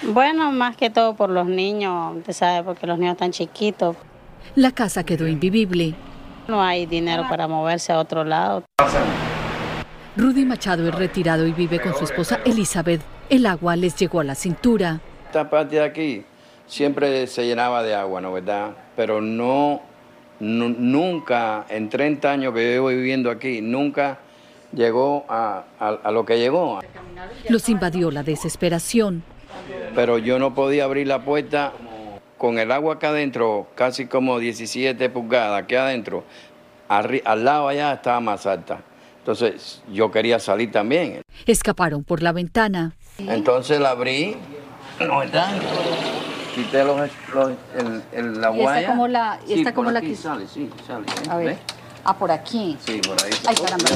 Bueno, 0.04 0.52
más 0.52 0.76
que 0.76 0.90
todo 0.90 1.16
por 1.16 1.30
los 1.30 1.46
niños, 1.46 2.18
usted 2.18 2.34
sabe, 2.34 2.64
porque 2.64 2.88
los 2.88 2.98
niños 2.98 3.14
están 3.14 3.32
chiquitos. 3.32 3.96
La 4.56 4.72
casa 4.72 5.04
quedó 5.04 5.28
invivible. 5.28 5.94
No 6.48 6.62
hay 6.62 6.88
dinero 6.88 7.26
para 7.30 7.48
moverse 7.48 7.94
a 7.94 8.00
otro 8.00 8.24
lado. 8.24 8.64
Rudy 10.18 10.44
Machado 10.44 10.88
es 10.88 10.96
retirado 10.96 11.46
y 11.46 11.52
vive 11.52 11.80
con 11.80 11.96
su 11.96 12.04
esposa 12.04 12.40
Elizabeth. 12.46 13.02
El 13.30 13.46
agua 13.46 13.76
les 13.76 13.96
llegó 13.96 14.20
a 14.20 14.24
la 14.24 14.36
cintura. 14.36 15.00
Esta 15.28 15.50
parte 15.50 15.76
de 15.76 15.84
aquí 15.84 16.26
siempre 16.66 17.28
se 17.28 17.46
llenaba 17.46 17.84
de 17.84 17.94
agua, 17.94 18.22
¿no 18.22 18.34
verdad? 18.34 18.72
Pero 18.96 19.22
no, 19.22 19.82
nunca, 20.40 21.66
en 21.70 21.90
30 21.90 22.32
años 22.32 22.54
que 22.54 22.64
yo 22.64 22.70
llevo 22.72 22.88
viviendo 22.88 23.30
aquí, 23.30 23.62
nunca 23.62 24.18
llegó 24.74 25.26
a, 25.30 25.64
a 25.80 26.12
lo 26.12 26.26
que 26.26 26.40
llegó. 26.40 26.80
Los 27.48 27.70
invadió 27.70 28.10
la 28.10 28.24
desesperación 28.24 29.24
pero 29.96 30.18
yo 30.18 30.40
no 30.40 30.54
podía 30.54 30.86
abrir 30.86 31.08
la 31.08 31.24
puerta 31.24 31.74
con 32.38 32.58
el 32.58 32.72
agua 32.72 32.96
acá 32.96 33.10
adentro, 33.10 33.68
casi 33.76 34.08
como 34.08 34.40
17 34.40 35.10
pulgadas 35.10 35.62
aquí 35.64 35.76
adentro. 35.76 36.24
al 36.88 37.46
lado 37.46 37.68
allá 37.68 37.94
estaba 37.94 38.20
más 38.20 38.46
alta. 38.46 38.82
Entonces 39.20 39.84
yo 39.92 40.10
quería 40.10 40.40
salir 40.40 40.72
también. 40.72 41.22
Escaparon 41.46 42.04
por 42.04 42.24
la 42.24 42.32
ventana. 42.32 42.94
Entonces 43.20 43.80
la 43.80 43.92
abrí, 43.92 44.36
¿no 45.00 45.22
está? 45.22 45.52
Quité 46.56 46.84
los, 46.84 47.00
el, 48.12 48.42
la 48.42 48.50
guaya. 48.50 48.80
Está 48.80 48.92
como 48.92 49.08
la, 49.08 49.40
sí, 49.46 49.54
está 49.54 49.74
como 49.74 49.92
la 49.92 50.00
aquí 50.00 50.16
sale, 50.16 50.48
sí, 50.48 50.70
sale. 50.86 51.06
A 51.30 51.38
ver. 51.38 51.58
Ah, 52.04 52.18
por 52.18 52.32
aquí. 52.32 52.78
Sí, 52.84 53.00
por 53.06 53.24
ahí. 53.24 53.32
Ay, 53.48 53.56
caramba. 53.56 53.90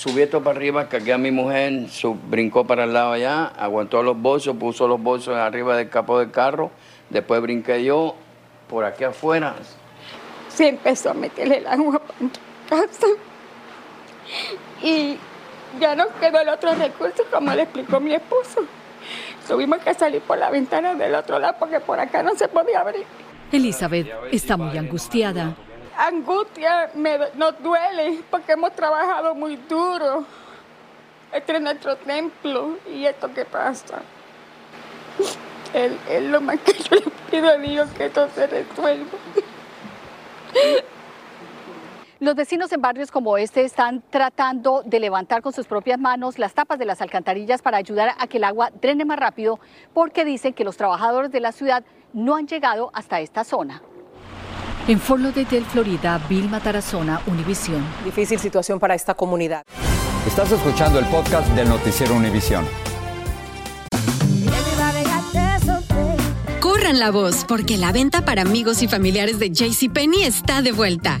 Subí 0.00 0.22
esto 0.22 0.42
para 0.42 0.56
arriba, 0.56 0.88
cargué 0.88 1.12
a 1.12 1.18
mi 1.18 1.30
mujer, 1.30 1.84
brincó 2.30 2.66
para 2.66 2.84
el 2.84 2.94
lado 2.94 3.12
allá, 3.12 3.52
aguantó 3.58 4.02
los 4.02 4.18
bolsos, 4.18 4.56
puso 4.56 4.88
los 4.88 4.98
bolsos 4.98 5.36
arriba 5.36 5.76
del 5.76 5.90
capó 5.90 6.18
del 6.18 6.30
carro, 6.30 6.70
después 7.10 7.42
brinqué 7.42 7.84
yo 7.84 8.14
por 8.66 8.86
aquí 8.86 9.04
afuera. 9.04 9.56
Se 10.48 10.68
empezó 10.68 11.10
a 11.10 11.12
meterle 11.12 11.58
el 11.58 11.66
agua 11.66 12.00
para 12.70 12.86
casa 12.86 13.08
y 14.82 15.18
ya 15.78 15.94
no 15.94 16.06
quedó 16.18 16.40
el 16.40 16.48
otro 16.48 16.74
recurso, 16.76 17.22
como 17.30 17.52
le 17.52 17.64
explicó 17.64 18.00
mi 18.00 18.14
esposo. 18.14 18.62
Tuvimos 19.46 19.80
que 19.80 19.92
salir 19.92 20.22
por 20.22 20.38
la 20.38 20.48
ventana 20.48 20.94
del 20.94 21.14
otro 21.14 21.38
lado 21.38 21.56
porque 21.58 21.78
por 21.78 22.00
acá 22.00 22.22
no 22.22 22.34
se 22.36 22.48
podía 22.48 22.80
abrir. 22.80 23.04
Elizabeth 23.52 24.10
está 24.32 24.56
muy 24.56 24.78
angustiada 24.78 25.54
angustia 26.06 26.90
me, 26.94 27.18
nos 27.34 27.60
duele 27.62 28.22
porque 28.30 28.52
hemos 28.52 28.72
trabajado 28.72 29.34
muy 29.34 29.56
duro. 29.56 30.24
Este 31.32 31.56
es 31.56 31.60
nuestro 31.60 31.96
templo 31.96 32.78
y 32.92 33.06
esto 33.06 33.32
que 33.32 33.44
pasa. 33.44 34.02
Es 35.72 36.22
lo 36.22 36.40
más 36.40 36.58
que 36.60 36.72
yo 36.72 36.96
le 36.96 37.10
pido 37.30 37.48
a 37.48 37.56
Dios 37.56 37.88
que 37.96 38.06
esto 38.06 38.28
se 38.34 38.46
resuelva. 38.46 39.18
Los 42.18 42.34
vecinos 42.34 42.70
en 42.72 42.82
barrios 42.82 43.10
como 43.10 43.38
este 43.38 43.64
están 43.64 44.02
tratando 44.10 44.82
de 44.84 45.00
levantar 45.00 45.40
con 45.40 45.54
sus 45.54 45.66
propias 45.66 45.98
manos 45.98 46.38
las 46.38 46.52
tapas 46.52 46.78
de 46.78 46.84
las 46.84 47.00
alcantarillas 47.00 47.62
para 47.62 47.78
ayudar 47.78 48.14
a 48.18 48.26
que 48.26 48.36
el 48.36 48.44
agua 48.44 48.70
drene 48.82 49.06
más 49.06 49.18
rápido 49.18 49.58
porque 49.94 50.26
dicen 50.26 50.52
que 50.52 50.64
los 50.64 50.76
trabajadores 50.76 51.30
de 51.30 51.40
la 51.40 51.52
ciudad 51.52 51.82
no 52.12 52.36
han 52.36 52.46
llegado 52.46 52.90
hasta 52.92 53.20
esta 53.20 53.42
zona. 53.42 53.80
En 54.90 54.98
Fort 54.98 55.22
Lauderdale, 55.22 55.64
Florida, 55.66 56.20
Vilma 56.28 56.58
Tarazona, 56.58 57.20
Univisión. 57.28 57.80
Difícil 58.04 58.40
situación 58.40 58.80
para 58.80 58.96
esta 58.96 59.14
comunidad. 59.14 59.62
Estás 60.26 60.50
escuchando 60.50 60.98
el 60.98 61.04
podcast 61.06 61.48
del 61.50 61.68
noticiero 61.68 62.16
Univisión. 62.16 62.66
Corran 66.58 66.98
la 66.98 67.12
voz, 67.12 67.44
porque 67.46 67.78
la 67.78 67.92
venta 67.92 68.24
para 68.24 68.42
amigos 68.42 68.82
y 68.82 68.88
familiares 68.88 69.38
de 69.38 69.50
JCPenney 69.50 70.24
está 70.24 70.60
de 70.60 70.72
vuelta. 70.72 71.20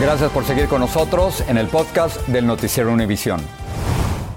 Gracias 0.00 0.32
por 0.32 0.44
seguir 0.44 0.66
con 0.66 0.80
nosotros 0.80 1.44
en 1.46 1.56
el 1.56 1.68
podcast 1.68 2.16
del 2.26 2.44
Noticiero 2.48 2.90
Univisión. 2.90 3.40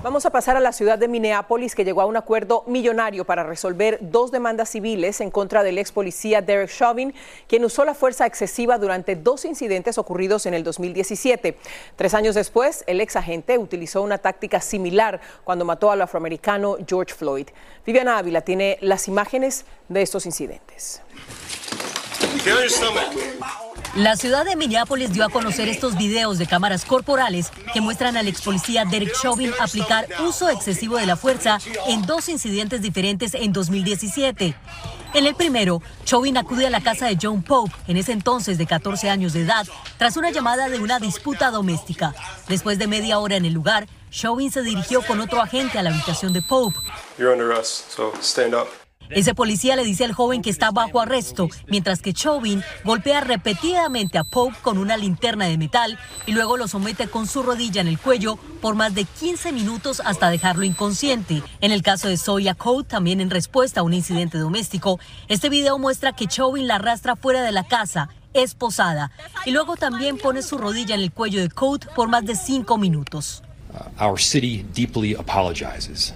Vamos 0.03 0.23
a 0.27 0.29
pasar 0.29 0.55
a 0.55 0.59
la 0.59 0.71
ciudad 0.71 0.99
de 0.99 1.07
Minneapolis, 1.07 1.73
que 1.73 1.83
llegó 1.83 2.01
a 2.01 2.05
un 2.05 2.15
acuerdo 2.15 2.63
millonario 2.67 3.25
para 3.25 3.43
resolver 3.43 3.97
dos 3.99 4.31
demandas 4.31 4.69
civiles 4.69 5.19
en 5.19 5.31
contra 5.31 5.63
del 5.63 5.79
ex 5.79 5.91
policía 5.91 6.41
Derek 6.41 6.69
Chauvin, 6.69 7.11
quien 7.47 7.65
usó 7.65 7.85
la 7.85 7.95
fuerza 7.95 8.27
excesiva 8.27 8.77
durante 8.77 9.15
dos 9.15 9.45
incidentes 9.45 9.97
ocurridos 9.97 10.45
en 10.45 10.53
el 10.53 10.63
2017. 10.63 11.57
Tres 11.95 12.13
años 12.13 12.35
después, 12.35 12.83
el 12.85 13.01
ex 13.01 13.15
agente 13.15 13.57
utilizó 13.57 14.03
una 14.03 14.19
táctica 14.19 14.61
similar 14.61 15.19
cuando 15.43 15.65
mató 15.65 15.89
al 15.89 16.03
afroamericano 16.03 16.77
George 16.87 17.15
Floyd. 17.15 17.47
Viviana 17.83 18.19
Ávila 18.19 18.41
tiene 18.41 18.77
las 18.81 19.07
imágenes 19.07 19.65
de 19.89 20.03
estos 20.03 20.27
incidentes. 20.27 21.01
La 23.97 24.15
ciudad 24.15 24.45
de 24.45 24.55
Minneapolis 24.55 25.11
dio 25.11 25.25
a 25.25 25.29
conocer 25.29 25.67
estos 25.69 25.97
videos 25.97 26.37
de 26.37 26.45
cámaras 26.45 26.85
corporales 26.85 27.51
que 27.73 27.81
muestran 27.81 28.15
al 28.15 28.27
ex 28.27 28.43
policía 28.43 28.85
Derek 28.85 29.11
Chauvin 29.19 29.51
aplicar 29.59 30.07
uso 30.23 30.49
excesivo 30.49 30.97
de 30.97 31.07
la 31.07 31.15
fuerza 31.15 31.57
en 31.87 32.05
dos 32.05 32.29
incidentes 32.29 32.83
diferentes 32.83 33.33
en 33.33 33.51
2017. 33.53 34.55
En 35.15 35.25
el 35.25 35.33
primero, 35.33 35.81
Chauvin 36.05 36.37
acude 36.37 36.67
a 36.67 36.69
la 36.69 36.81
casa 36.81 37.07
de 37.07 37.17
John 37.19 37.41
Pope, 37.41 37.73
en 37.87 37.97
ese 37.97 38.11
entonces 38.11 38.59
de 38.59 38.67
14 38.67 39.09
años 39.09 39.33
de 39.33 39.41
edad, 39.41 39.65
tras 39.97 40.15
una 40.15 40.29
llamada 40.29 40.69
de 40.69 40.79
una 40.79 40.99
disputa 40.99 41.49
doméstica. 41.49 42.13
Después 42.47 42.77
de 42.77 42.85
media 42.85 43.17
hora 43.17 43.37
en 43.37 43.45
el 43.45 43.53
lugar, 43.53 43.87
Chauvin 44.11 44.51
se 44.51 44.61
dirigió 44.61 45.01
con 45.01 45.21
otro 45.21 45.41
agente 45.41 45.79
a 45.79 45.81
la 45.81 45.89
habitación 45.89 46.33
de 46.33 46.43
Pope. 46.43 46.77
You're 47.17 47.31
under 47.31 47.51
arrest, 47.51 47.89
so 47.89 48.13
stand 48.21 48.53
up. 48.53 48.67
Ese 49.09 49.33
policía 49.33 49.75
le 49.75 49.83
dice 49.83 50.05
al 50.05 50.13
joven 50.13 50.41
que 50.41 50.49
está 50.49 50.71
bajo 50.71 50.99
arresto, 50.99 51.49
mientras 51.67 52.01
que 52.01 52.13
Chauvin 52.13 52.63
golpea 52.83 53.21
repetidamente 53.21 54.17
a 54.17 54.23
Pope 54.23 54.57
con 54.61 54.77
una 54.77 54.97
linterna 54.97 55.45
de 55.45 55.57
metal 55.57 55.97
y 56.25 56.33
luego 56.33 56.57
lo 56.57 56.67
somete 56.67 57.07
con 57.07 57.27
su 57.27 57.43
rodilla 57.43 57.81
en 57.81 57.87
el 57.87 57.99
cuello 57.99 58.37
por 58.61 58.75
más 58.75 58.93
de 58.95 59.05
15 59.05 59.51
minutos 59.51 60.01
hasta 60.03 60.29
dejarlo 60.29 60.63
inconsciente. 60.63 61.43
En 61.61 61.71
el 61.71 61.81
caso 61.81 62.07
de 62.07 62.17
Zoya 62.17 62.53
Code, 62.55 62.87
también 62.87 63.21
en 63.21 63.29
respuesta 63.29 63.81
a 63.81 63.83
un 63.83 63.93
incidente 63.93 64.37
doméstico, 64.37 64.99
este 65.27 65.49
video 65.49 65.79
muestra 65.79 66.13
que 66.13 66.27
Chauvin 66.27 66.67
la 66.67 66.75
arrastra 66.75 67.15
fuera 67.15 67.41
de 67.41 67.51
la 67.51 67.63
casa, 67.63 68.09
esposada, 68.33 69.11
y 69.45 69.51
luego 69.51 69.75
también 69.75 70.17
pone 70.17 70.41
su 70.41 70.57
rodilla 70.57 70.95
en 70.95 71.01
el 71.01 71.11
cuello 71.11 71.39
de 71.39 71.49
Code 71.49 71.87
por 71.95 72.07
más 72.07 72.25
de 72.25 72.35
5 72.35 72.77
minutos. 72.77 73.43
Our 73.99 74.19
city 74.19 74.65
deeply 74.73 75.15
apologizes. 75.15 76.13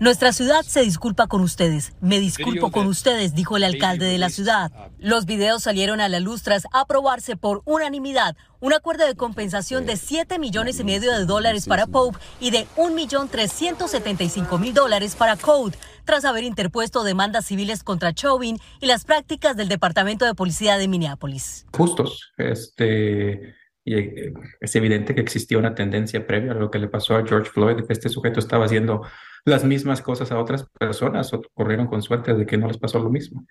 Nuestra 0.00 0.32
ciudad 0.32 0.62
se 0.62 0.82
disculpa 0.82 1.26
con 1.26 1.40
ustedes. 1.40 1.92
Me 2.00 2.20
disculpo 2.20 2.70
con 2.70 2.86
ustedes, 2.86 3.34
dijo 3.34 3.56
el 3.56 3.64
alcalde 3.64 4.06
de 4.06 4.18
la 4.18 4.30
ciudad. 4.30 4.70
Los 4.98 5.26
videos 5.26 5.62
salieron 5.62 6.00
a 6.00 6.08
la 6.08 6.20
luz 6.20 6.42
tras 6.42 6.64
aprobarse 6.72 7.36
por 7.36 7.62
unanimidad 7.64 8.36
un 8.60 8.74
acuerdo 8.74 9.06
de 9.06 9.14
compensación 9.14 9.86
de 9.86 9.96
7 9.96 10.38
millones 10.38 10.78
y 10.80 10.84
medio 10.84 11.12
de 11.12 11.24
dólares 11.24 11.66
para 11.66 11.86
Pope 11.86 12.18
y 12.40 12.50
de 12.50 12.66
1 12.76 12.94
millón 12.94 13.28
375 13.28 14.58
mil 14.58 14.74
dólares 14.74 15.16
para 15.16 15.36
Code, 15.36 15.76
tras 16.04 16.24
haber 16.24 16.44
interpuesto 16.44 17.02
demandas 17.02 17.46
civiles 17.46 17.82
contra 17.82 18.12
Chauvin 18.12 18.58
y 18.80 18.86
las 18.86 19.04
prácticas 19.04 19.56
del 19.56 19.68
Departamento 19.68 20.26
de 20.26 20.34
Policía 20.34 20.76
de 20.76 20.88
Minneapolis. 20.88 21.66
Justos. 21.72 22.32
Este, 22.36 23.54
y 23.84 23.94
eh, 23.94 24.32
es 24.60 24.76
evidente 24.76 25.14
que 25.14 25.20
existía 25.20 25.58
una 25.58 25.74
tendencia 25.74 26.26
previa 26.26 26.52
a 26.52 26.54
lo 26.54 26.70
que 26.70 26.78
le 26.78 26.88
pasó 26.88 27.16
a 27.16 27.26
George 27.26 27.50
Floyd, 27.50 27.84
que 27.86 27.92
este 27.92 28.08
sujeto 28.08 28.40
estaba 28.40 28.66
haciendo 28.66 29.02
las 29.44 29.64
mismas 29.64 30.02
cosas 30.02 30.30
a 30.32 30.38
otras 30.38 30.66
personas 30.78 31.32
o 31.32 31.42
corrieron 31.54 31.86
con 31.86 32.02
suerte 32.02 32.34
de 32.34 32.46
que 32.46 32.58
no 32.58 32.68
les 32.68 32.78
pasó 32.78 32.98
lo 32.98 33.10
mismo. 33.10 33.46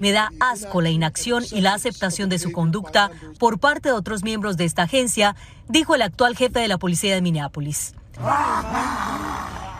Me 0.00 0.12
da 0.12 0.30
asco 0.38 0.82
la 0.82 0.90
inacción 0.90 1.42
y 1.50 1.62
la 1.62 1.74
aceptación 1.74 2.28
de 2.28 2.38
su 2.38 2.52
conducta 2.52 3.10
por 3.38 3.58
parte 3.58 3.88
de 3.88 3.94
otros 3.94 4.22
miembros 4.22 4.56
de 4.56 4.64
esta 4.64 4.82
agencia, 4.82 5.34
dijo 5.68 5.94
el 5.94 6.02
actual 6.02 6.36
jefe 6.36 6.60
de 6.60 6.68
la 6.68 6.78
policía 6.78 7.14
de 7.14 7.22
Minneapolis. 7.22 7.94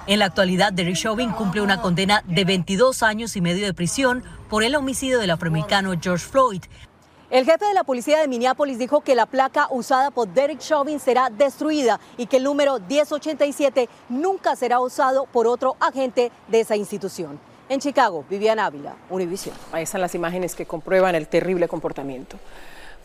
En 0.06 0.20
la 0.20 0.24
actualidad, 0.24 0.72
Derek 0.72 0.96
Chauvin 0.96 1.32
cumple 1.32 1.60
una 1.60 1.82
condena 1.82 2.24
de 2.26 2.46
22 2.46 3.02
años 3.02 3.36
y 3.36 3.42
medio 3.42 3.66
de 3.66 3.74
prisión 3.74 4.24
por 4.48 4.64
el 4.64 4.74
homicidio 4.74 5.18
del 5.18 5.30
afroamericano 5.30 5.92
George 6.00 6.24
Floyd, 6.24 6.62
el 7.30 7.44
jefe 7.44 7.66
de 7.66 7.74
la 7.74 7.84
policía 7.84 8.20
de 8.20 8.28
Minneapolis 8.28 8.78
dijo 8.78 9.02
que 9.02 9.14
la 9.14 9.26
placa 9.26 9.68
usada 9.70 10.10
por 10.10 10.28
Derek 10.28 10.60
Chauvin 10.60 10.98
será 10.98 11.28
destruida 11.28 12.00
y 12.16 12.26
que 12.26 12.38
el 12.38 12.44
número 12.44 12.80
1087 12.80 13.86
nunca 14.08 14.56
será 14.56 14.80
usado 14.80 15.26
por 15.26 15.46
otro 15.46 15.76
agente 15.78 16.32
de 16.48 16.60
esa 16.60 16.74
institución. 16.74 17.38
En 17.68 17.80
Chicago, 17.80 18.24
Viviana 18.30 18.64
Ávila, 18.64 18.96
Univision. 19.10 19.54
Ahí 19.72 19.82
están 19.82 20.00
las 20.00 20.14
imágenes 20.14 20.54
que 20.54 20.64
comprueban 20.64 21.14
el 21.14 21.28
terrible 21.28 21.68
comportamiento. 21.68 22.38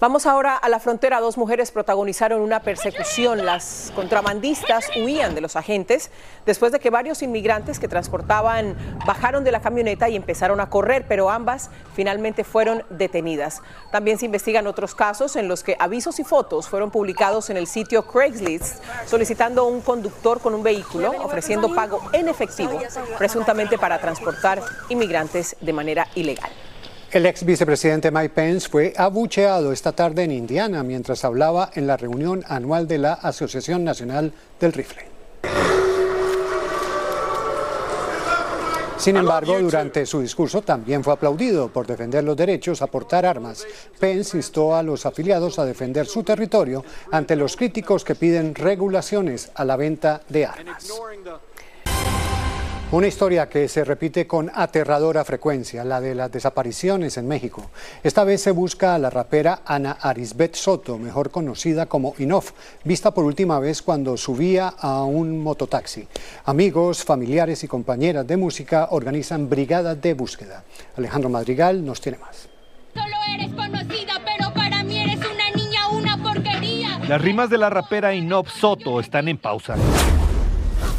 Vamos 0.04 0.26
ahora 0.26 0.58
a 0.58 0.68
la 0.68 0.82
frontera. 0.82 1.22
Dos 1.22 1.38
mujeres 1.38 1.72
protagonizaron 1.72 2.42
una 2.42 2.60
persecución. 2.60 3.46
Las 3.46 3.94
contrabandistas 3.96 4.90
huían 4.98 5.34
de 5.34 5.40
los 5.40 5.56
agentes 5.56 6.12
después 6.46 6.74
de 6.74 6.82
que 6.82 6.90
varios 6.90 7.22
inmigrantes 7.22 7.80
que 7.80 7.88
transportaban 7.88 8.76
bajaron 9.06 9.46
de 9.46 9.54
la 9.54 9.62
camioneta 9.62 10.10
y 10.10 10.18
empezaron 10.18 10.60
a 10.60 10.70
correr, 10.70 11.06
pero 11.08 11.30
ambas 11.30 11.70
finalmente 11.96 12.44
fueron 12.44 12.84
detenidas. 12.90 13.62
También 13.94 14.20
se 14.20 14.26
investigan 14.26 14.68
otros 14.68 14.94
casos 14.94 15.38
en 15.38 15.48
los 15.48 15.64
que 15.64 15.78
avisos 15.80 16.20
y 16.20 16.26
fotos 16.26 16.68
fueron 16.68 16.92
publicados 16.92 17.50
en 17.50 17.56
el 17.56 17.66
sitio 17.66 18.06
Craigslist 18.06 18.84
solicitando 19.06 19.64
un 19.68 19.80
conductor 19.80 20.42
con 20.42 20.54
un 20.54 20.64
vehículo 20.64 21.14
ofreciendo 21.22 21.74
pago 21.74 22.02
en 22.12 22.28
efectivo, 22.28 22.78
presuntamente 23.18 23.78
para 23.78 24.00
transportar 24.00 24.62
inmigrantes 24.90 25.56
de 25.62 25.72
manera 25.72 26.10
ilegal. 26.14 26.52
El 27.14 27.28
ex 27.28 27.46
vicepresidente 27.46 28.10
Mike 28.10 28.34
Pence 28.34 28.68
fue 28.68 28.92
abucheado 28.98 29.72
esta 29.72 29.92
tarde 29.92 30.24
en 30.24 30.32
Indiana 30.32 30.82
mientras 30.82 31.24
hablaba 31.24 31.70
en 31.76 31.86
la 31.86 31.96
reunión 31.96 32.44
anual 32.48 32.88
de 32.88 32.98
la 32.98 33.14
Asociación 33.14 33.84
Nacional 33.84 34.34
del 34.60 34.74
Rifle. 34.74 35.06
Sin 38.98 39.16
embargo, 39.16 39.60
durante 39.60 40.08
su 40.08 40.22
discurso 40.22 40.64
también 40.64 41.04
fue 41.04 41.14
aplaudido 41.14 41.68
por 41.68 41.86
defender 41.86 42.24
los 42.24 42.36
derechos 42.36 42.82
a 42.82 42.88
portar 42.88 43.28
armas. 43.28 43.64
Pence 44.00 44.36
instó 44.36 44.76
a 44.76 44.82
los 44.82 45.06
afiliados 45.06 45.60
a 45.60 45.66
defender 45.66 46.08
su 46.08 46.24
territorio 46.24 46.84
ante 47.12 47.36
los 47.36 47.56
críticos 47.56 48.04
que 48.04 48.16
piden 48.16 48.56
regulaciones 48.56 49.52
a 49.54 49.66
la 49.66 49.76
venta 49.76 50.22
de 50.30 50.48
armas. 50.48 50.92
Una 52.94 53.08
historia 53.08 53.50
que 53.50 53.68
se 53.70 53.84
repite 53.84 54.28
con 54.28 54.52
aterradora 54.54 55.26
frecuencia, 55.26 55.84
la 55.84 56.00
de 56.00 56.14
las 56.14 56.32
desapariciones 56.32 57.18
en 57.18 57.28
México. 57.28 57.72
Esta 58.04 58.24
vez 58.24 58.44
se 58.44 58.52
busca 58.52 58.94
a 58.94 59.00
la 59.00 59.10
rapera 59.10 59.62
Ana 59.66 59.94
Arisbet 59.94 60.54
Soto, 60.54 61.00
mejor 61.00 61.32
conocida 61.32 61.88
como 61.88 62.14
Inof, 62.20 62.52
vista 62.84 63.12
por 63.12 63.26
última 63.26 63.58
vez 63.58 63.82
cuando 63.82 64.16
subía 64.16 64.76
a 64.78 65.06
un 65.06 65.42
mototaxi. 65.42 66.08
Amigos, 66.46 67.04
familiares 67.04 67.64
y 67.64 67.68
compañeras 67.68 68.28
de 68.28 68.38
música 68.38 68.90
organizan 68.92 69.50
brigadas 69.50 70.00
de 70.00 70.14
búsqueda. 70.14 70.64
Alejandro 70.96 71.32
Madrigal 71.32 71.84
nos 71.84 72.00
tiene 72.00 72.20
más. 72.20 72.48
Solo 72.94 73.16
eres 73.34 73.52
conocida, 73.56 74.22
pero 74.24 74.54
para 74.54 74.84
mí 74.84 75.00
eres 75.00 75.18
una 75.18 75.50
niña, 75.56 75.90
una 75.90 76.22
porquería. 76.22 77.00
Las 77.08 77.20
rimas 77.20 77.50
de 77.50 77.58
la 77.58 77.72
rapera 77.72 78.14
Inof 78.14 78.52
Soto 78.52 79.00
están 79.00 79.30
en 79.30 79.40
pausa. 79.40 79.78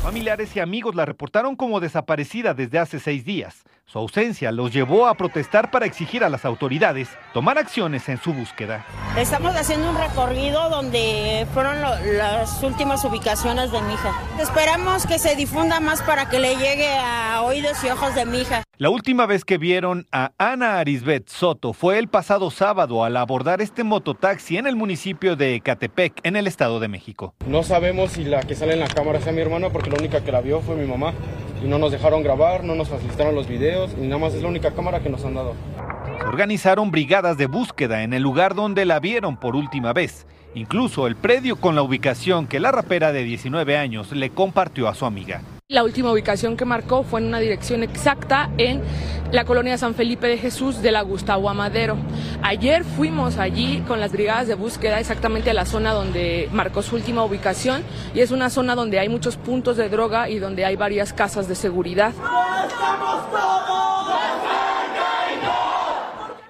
Familiares 0.05 0.55
y 0.55 0.61
amigos 0.61 0.95
la 0.95 1.07
reportaron 1.07 1.57
como 1.57 1.81
desaparecida 1.81 2.53
desde 2.53 2.79
hace 2.79 3.01
seis 3.01 3.25
días. 3.25 3.64
Su 3.87 3.99
ausencia 3.99 4.53
los 4.53 4.71
llevó 4.71 5.07
a 5.07 5.14
protestar 5.14 5.71
para 5.71 5.87
exigir 5.87 6.25
a 6.25 6.29
las 6.29 6.45
autoridades 6.45 7.09
tomar 7.33 7.57
acciones 7.57 8.09
en 8.11 8.19
su 8.19 8.35
búsqueda. 8.35 8.85
Estamos 9.17 9.55
haciendo 9.57 9.88
un 9.88 9.97
recorrido 9.97 10.69
donde 10.69 11.47
fueron 11.55 11.81
las 11.81 12.62
últimas 12.62 13.03
ubicaciones 13.05 13.73
de 13.73 13.81
mi 13.81 13.95
hija. 13.95 14.12
Esperamos 14.38 15.07
que 15.07 15.19
se 15.19 15.37
difunda 15.37 15.81
más 15.81 16.03
para 16.03 16.29
que 16.29 16.38
le 16.38 16.57
llegue 16.57 16.88
a 16.99 17.43
oídos 17.43 17.83
y 17.83 17.88
ojos 17.88 18.14
de 18.14 18.27
mi 18.27 18.43
hija. 18.43 18.62
La 18.77 18.90
última 18.90 19.25
vez 19.27 19.45
que 19.45 19.57
vieron 19.57 20.07
a 20.11 20.33
Ana 20.37 20.81
Arisbet 20.81 21.29
Soto 21.29 21.73
fue 21.73 21.99
el 21.99 22.09
pasado 22.09 22.51
sábado 22.51 23.05
al 23.05 23.17
abordar 23.17 23.61
este 23.61 23.85
mototaxi 23.85 24.57
en 24.57 24.67
el 24.67 24.75
municipio 24.75 25.37
de 25.37 25.55
Ecatepec, 25.55 26.14
en 26.25 26.35
el 26.35 26.49
Estado 26.49 26.81
de 26.81 26.88
México. 26.88 27.35
No 27.47 27.62
sabemos 27.62 28.12
si 28.12 28.25
la 28.25 28.43
que 28.43 28.57
sale 28.57 28.73
en 28.73 28.81
la 28.81 28.88
cámara 28.88 29.21
sea 29.21 29.33
mi 29.33 29.43
hermana 29.43 29.71
porque 29.71 29.90
la 29.94 30.00
única 30.00 30.24
que 30.24 30.33
la 30.33 30.40
vio 30.40 30.61
fue 30.61 30.74
mi 30.74 30.87
mamá 30.87 31.12
y 31.62 31.68
no 31.68 31.78
nos 31.78 31.92
dejaron 31.92 32.22
grabar, 32.22 32.64
no 32.64 32.74
nos 32.74 32.88
facilitaron 32.88 33.35
los 33.35 33.46
videos 33.46 33.92
y 34.00 34.02
nada 34.07 34.18
más 34.18 34.35
es 34.35 34.42
la 34.42 34.48
única 34.48 34.72
cámara 34.72 35.00
que 35.00 35.09
nos 35.09 35.24
han 35.24 35.35
dado. 35.35 35.54
organizaron 36.26 36.90
brigadas 36.90 37.38
de 37.38 37.46
búsqueda 37.46 38.02
en 38.02 38.12
el 38.12 38.22
lugar 38.22 38.54
donde 38.54 38.85
la 38.85 38.98
vieron 38.98 39.37
por 39.37 39.54
última 39.54 39.92
vez. 39.92 40.26
Incluso 40.54 41.07
el 41.07 41.16
predio 41.16 41.57
con 41.57 41.74
la 41.74 41.83
ubicación 41.83 42.46
que 42.46 42.61
la 42.61 42.72
rapera 42.72 43.12
de 43.12 43.24
19 43.24 43.76
años 43.76 44.12
le 44.12 44.30
compartió 44.30 44.88
a 44.88 44.94
su 44.94 45.04
amiga. 45.07 45.42
La 45.70 45.83
última 45.83 46.12
ubicación 46.12 46.59
que 46.59 46.66
marcó 46.66 47.05
fue 47.05 47.20
en 47.20 47.29
una 47.29 47.38
dirección 47.38 47.83
exacta 47.83 48.50
en 48.59 48.83
la 49.33 49.46
colonia 49.46 49.79
San 49.79 49.94
Felipe 49.94 50.27
de 50.27 50.37
Jesús 50.37 50.83
de 50.83 50.92
la 50.92 51.00
Gustavo 51.00 51.48
Amadero. 51.48 51.96
Ayer 52.42 52.85
fuimos 52.85 53.38
allí 53.38 53.83
con 53.88 53.98
las 53.98 54.12
brigadas 54.12 54.46
de 54.46 54.57
búsqueda 54.57 55.00
exactamente 55.00 55.48
a 55.48 55.55
la 55.55 55.64
zona 55.64 55.94
donde 55.94 56.50
marcó 56.53 56.83
su 56.83 56.96
última 56.96 57.24
ubicación 57.24 57.83
y 58.14 58.20
es 58.20 58.31
una 58.31 58.50
zona 58.50 58.74
donde 58.74 58.98
hay 58.98 59.09
muchos 59.09 59.38
puntos 59.38 59.79
de 59.79 59.88
droga 59.88 60.29
y 60.29 60.38
donde 60.38 60.66
hay 60.66 60.77
varias 60.77 61.14
casas 61.14 61.48
de 61.48 61.55
seguridad. 61.55 62.12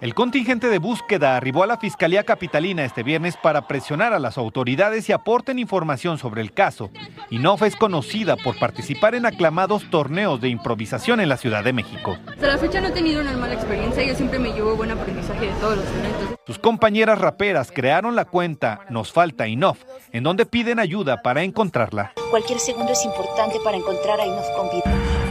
El 0.05 0.15
contingente 0.15 0.69
de 0.69 0.77
búsqueda 0.77 1.35
arribó 1.35 1.63
a 1.63 1.67
la 1.67 1.79
Fiscalía 1.79 2.25
Capitalina 2.25 2.85
este 2.85 3.03
viernes 3.03 3.39
para 3.39 3.67
presionar 3.67 4.13
a 4.13 4.19
las 4.19 4.37
autoridades 4.37 5.09
y 5.09 5.13
aporten 5.13 5.59
información 5.59 6.19
sobre 6.19 6.43
el 6.43 6.53
caso. 6.53 6.91
Inof 7.31 7.63
es 7.63 7.75
conocida 7.75 8.37
por 8.37 8.59
participar 8.59 9.15
en 9.15 9.25
aclamados 9.25 9.89
torneos 9.89 10.43
de 10.43 10.51
improvisación 10.51 11.21
en 11.21 11.31
la 11.31 11.39
Ciudad 11.39 11.65
de 11.65 11.73
México. 11.73 12.19
Hasta 12.27 12.49
la 12.49 12.59
fecha 12.59 12.83
no 12.83 12.89
he 12.89 12.91
tenido 12.91 13.23
una 13.23 13.33
mala 13.39 13.55
experiencia, 13.55 14.05
yo 14.05 14.15
siempre 14.15 14.39
me 14.39 14.53
llevo 14.53 14.77
buen 14.77 14.91
aprendizaje 14.91 15.47
de 15.47 15.53
todos 15.53 15.79
los 15.79 15.87
eventos. 15.87 16.39
Sus 16.47 16.59
compañeras 16.59 17.19
raperas 17.19 17.73
crearon 17.73 18.15
la 18.15 18.27
cuenta 18.27 18.81
Nos 18.91 19.11
Falta 19.11 19.49
Inof, 19.49 19.85
en 20.13 20.23
donde 20.23 20.45
piden 20.45 20.81
ayuda 20.81 21.23
para 21.23 21.45
encontrarla. 21.45 22.13
Cualquier 22.29 22.59
segundo 22.59 22.93
es 22.93 23.03
importante 23.07 23.57
para 23.65 23.79
encontrar 23.79 24.21
a 24.21 24.27
Inof 24.27 24.51
con 24.55 24.69
vida. 24.69 24.85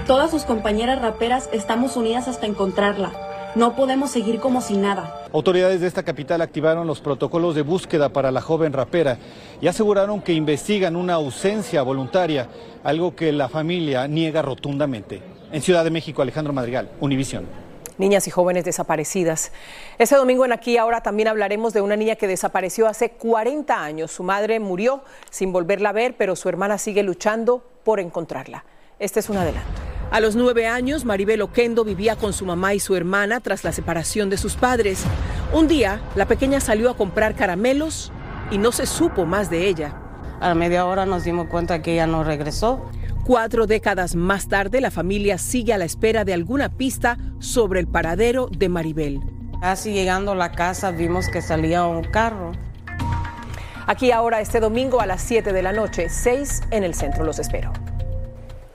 Todas 0.07 0.31
sus 0.31 0.45
compañeras 0.45 0.99
raperas 0.99 1.47
estamos 1.53 1.95
unidas 1.95 2.27
hasta 2.27 2.47
encontrarla. 2.47 3.11
No 3.55 3.75
podemos 3.75 4.09
seguir 4.09 4.39
como 4.39 4.61
si 4.61 4.75
nada. 4.77 5.27
Autoridades 5.31 5.79
de 5.79 5.85
esta 5.85 6.01
capital 6.01 6.41
activaron 6.41 6.87
los 6.87 7.01
protocolos 7.01 7.53
de 7.53 7.61
búsqueda 7.61 8.09
para 8.09 8.31
la 8.31 8.41
joven 8.41 8.73
rapera 8.73 9.19
y 9.61 9.67
aseguraron 9.67 10.21
que 10.21 10.33
investigan 10.33 10.95
una 10.95 11.13
ausencia 11.13 11.83
voluntaria, 11.83 12.47
algo 12.83 13.15
que 13.15 13.31
la 13.31 13.49
familia 13.49 14.07
niega 14.07 14.41
rotundamente. 14.41 15.21
En 15.51 15.61
Ciudad 15.61 15.83
de 15.83 15.91
México, 15.91 16.23
Alejandro 16.23 16.51
Madrigal, 16.51 16.89
Univisión. 16.99 17.45
Niñas 17.99 18.27
y 18.27 18.31
jóvenes 18.31 18.65
desaparecidas. 18.65 19.51
Este 19.99 20.15
domingo 20.15 20.45
en 20.45 20.51
Aquí 20.51 20.77
Ahora 20.77 21.01
también 21.01 21.27
hablaremos 21.27 21.73
de 21.73 21.81
una 21.81 21.95
niña 21.95 22.15
que 22.15 22.25
desapareció 22.25 22.87
hace 22.87 23.11
40 23.11 23.83
años. 23.83 24.11
Su 24.11 24.23
madre 24.23 24.59
murió 24.59 25.03
sin 25.29 25.53
volverla 25.53 25.89
a 25.89 25.93
ver, 25.93 26.15
pero 26.17 26.35
su 26.35 26.49
hermana 26.49 26.79
sigue 26.79 27.03
luchando 27.03 27.63
por 27.83 27.99
encontrarla. 27.99 28.65
Este 28.97 29.19
es 29.19 29.29
un 29.29 29.37
adelanto. 29.37 29.93
A 30.13 30.19
los 30.19 30.35
nueve 30.35 30.67
años, 30.67 31.05
Maribel 31.05 31.41
Oquendo 31.41 31.83
vivía 31.83 32.15
con 32.15 32.33
su 32.33 32.45
mamá 32.45 32.75
y 32.75 32.79
su 32.79 32.95
hermana 32.95 33.39
tras 33.39 33.63
la 33.63 33.71
separación 33.71 34.29
de 34.29 34.37
sus 34.37 34.53
padres. 34.53 35.03
Un 35.51 35.67
día, 35.67 36.01
la 36.13 36.27
pequeña 36.27 36.59
salió 36.59 36.91
a 36.91 36.95
comprar 36.95 37.33
caramelos 37.33 38.11
y 38.51 38.59
no 38.59 38.71
se 38.71 38.85
supo 38.85 39.25
más 39.25 39.49
de 39.49 39.67
ella. 39.67 39.95
A 40.39 40.53
media 40.53 40.85
hora 40.85 41.07
nos 41.07 41.23
dimos 41.23 41.47
cuenta 41.47 41.81
que 41.81 41.93
ella 41.93 42.05
no 42.05 42.23
regresó. 42.23 42.85
Cuatro 43.25 43.65
décadas 43.65 44.15
más 44.15 44.47
tarde, 44.47 44.81
la 44.81 44.91
familia 44.91 45.39
sigue 45.39 45.73
a 45.73 45.79
la 45.79 45.85
espera 45.85 46.23
de 46.23 46.35
alguna 46.35 46.69
pista 46.69 47.17
sobre 47.39 47.79
el 47.79 47.87
paradero 47.87 48.49
de 48.55 48.69
Maribel. 48.69 49.19
Casi 49.61 49.93
llegando 49.93 50.33
a 50.33 50.35
la 50.35 50.51
casa 50.51 50.91
vimos 50.91 51.27
que 51.27 51.41
salía 51.41 51.85
un 51.85 52.03
carro. 52.03 52.51
Aquí 53.87 54.11
ahora 54.11 54.41
este 54.41 54.59
domingo 54.59 55.01
a 55.01 55.07
las 55.07 55.23
7 55.23 55.51
de 55.51 55.63
la 55.63 55.73
noche, 55.73 56.07
6 56.07 56.65
en 56.69 56.83
el 56.83 56.93
centro. 56.93 57.23
Los 57.23 57.39
espero. 57.39 57.73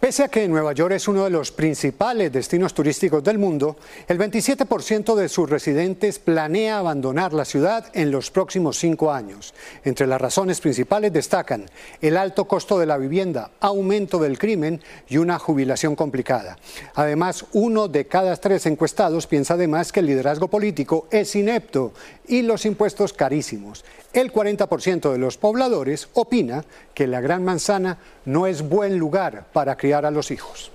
Pese 0.01 0.23
a 0.23 0.29
que 0.29 0.47
Nueva 0.47 0.73
York 0.75 0.93
es 0.95 1.09
uno 1.09 1.25
de 1.25 1.31
los 1.31 1.51
principales 1.51 2.31
destinos 2.31 2.73
turísticos 2.73 3.25
del 3.25 3.37
mundo, 3.37 3.77
el 4.07 4.17
27% 4.17 5.17
de 5.17 5.29
sus 5.29 5.51
residentes 5.51 6.21
planea 6.21 6.79
abandonar 6.79 7.33
la 7.33 7.45
ciudad 7.45 7.87
en 7.95 8.13
los 8.13 8.31
próximos 8.31 8.79
cinco 8.79 9.11
años. 9.11 9.55
Entre 9.83 10.07
las 10.07 10.21
razones 10.21 10.61
principales 10.61 11.13
destacan 11.13 11.67
el 12.01 12.17
alto 12.17 12.45
costo 12.45 12.79
de 12.79 12.87
la 12.87 12.97
vivienda, 12.97 13.51
aumento 13.59 14.21
del 14.21 14.39
crimen 14.39 14.81
y 15.09 15.17
una 15.17 15.37
jubilación 15.41 15.97
complicada. 15.97 16.59
Además, 16.95 17.47
uno 17.53 17.89
de 17.89 18.07
cada 18.07 18.37
tres 18.37 18.67
encuestados 18.67 19.27
piensa 19.27 19.55
además 19.55 19.91
que 19.91 19.99
el 19.99 20.07
liderazgo 20.07 20.47
político 20.47 21.09
es 21.11 21.35
inepto 21.35 21.93
y 22.29 22.43
los 22.43 22.67
impuestos 22.67 23.13
carísimos. 23.13 23.85
El 24.13 24.33
40% 24.33 25.13
de 25.13 25.19
los 25.19 25.37
pobladores 25.39 26.09
opina 26.15 26.65
que 26.95 27.07
la 27.07 27.21
Gran 27.21 27.45
Manzana 27.45 27.99
no 28.25 28.47
es 28.47 28.67
buen 28.67 28.99
lugar 28.99 29.47
para 29.53 29.77
criar 29.77 29.88
a 29.93 30.11
los 30.11 30.31
hijos. 30.31 30.71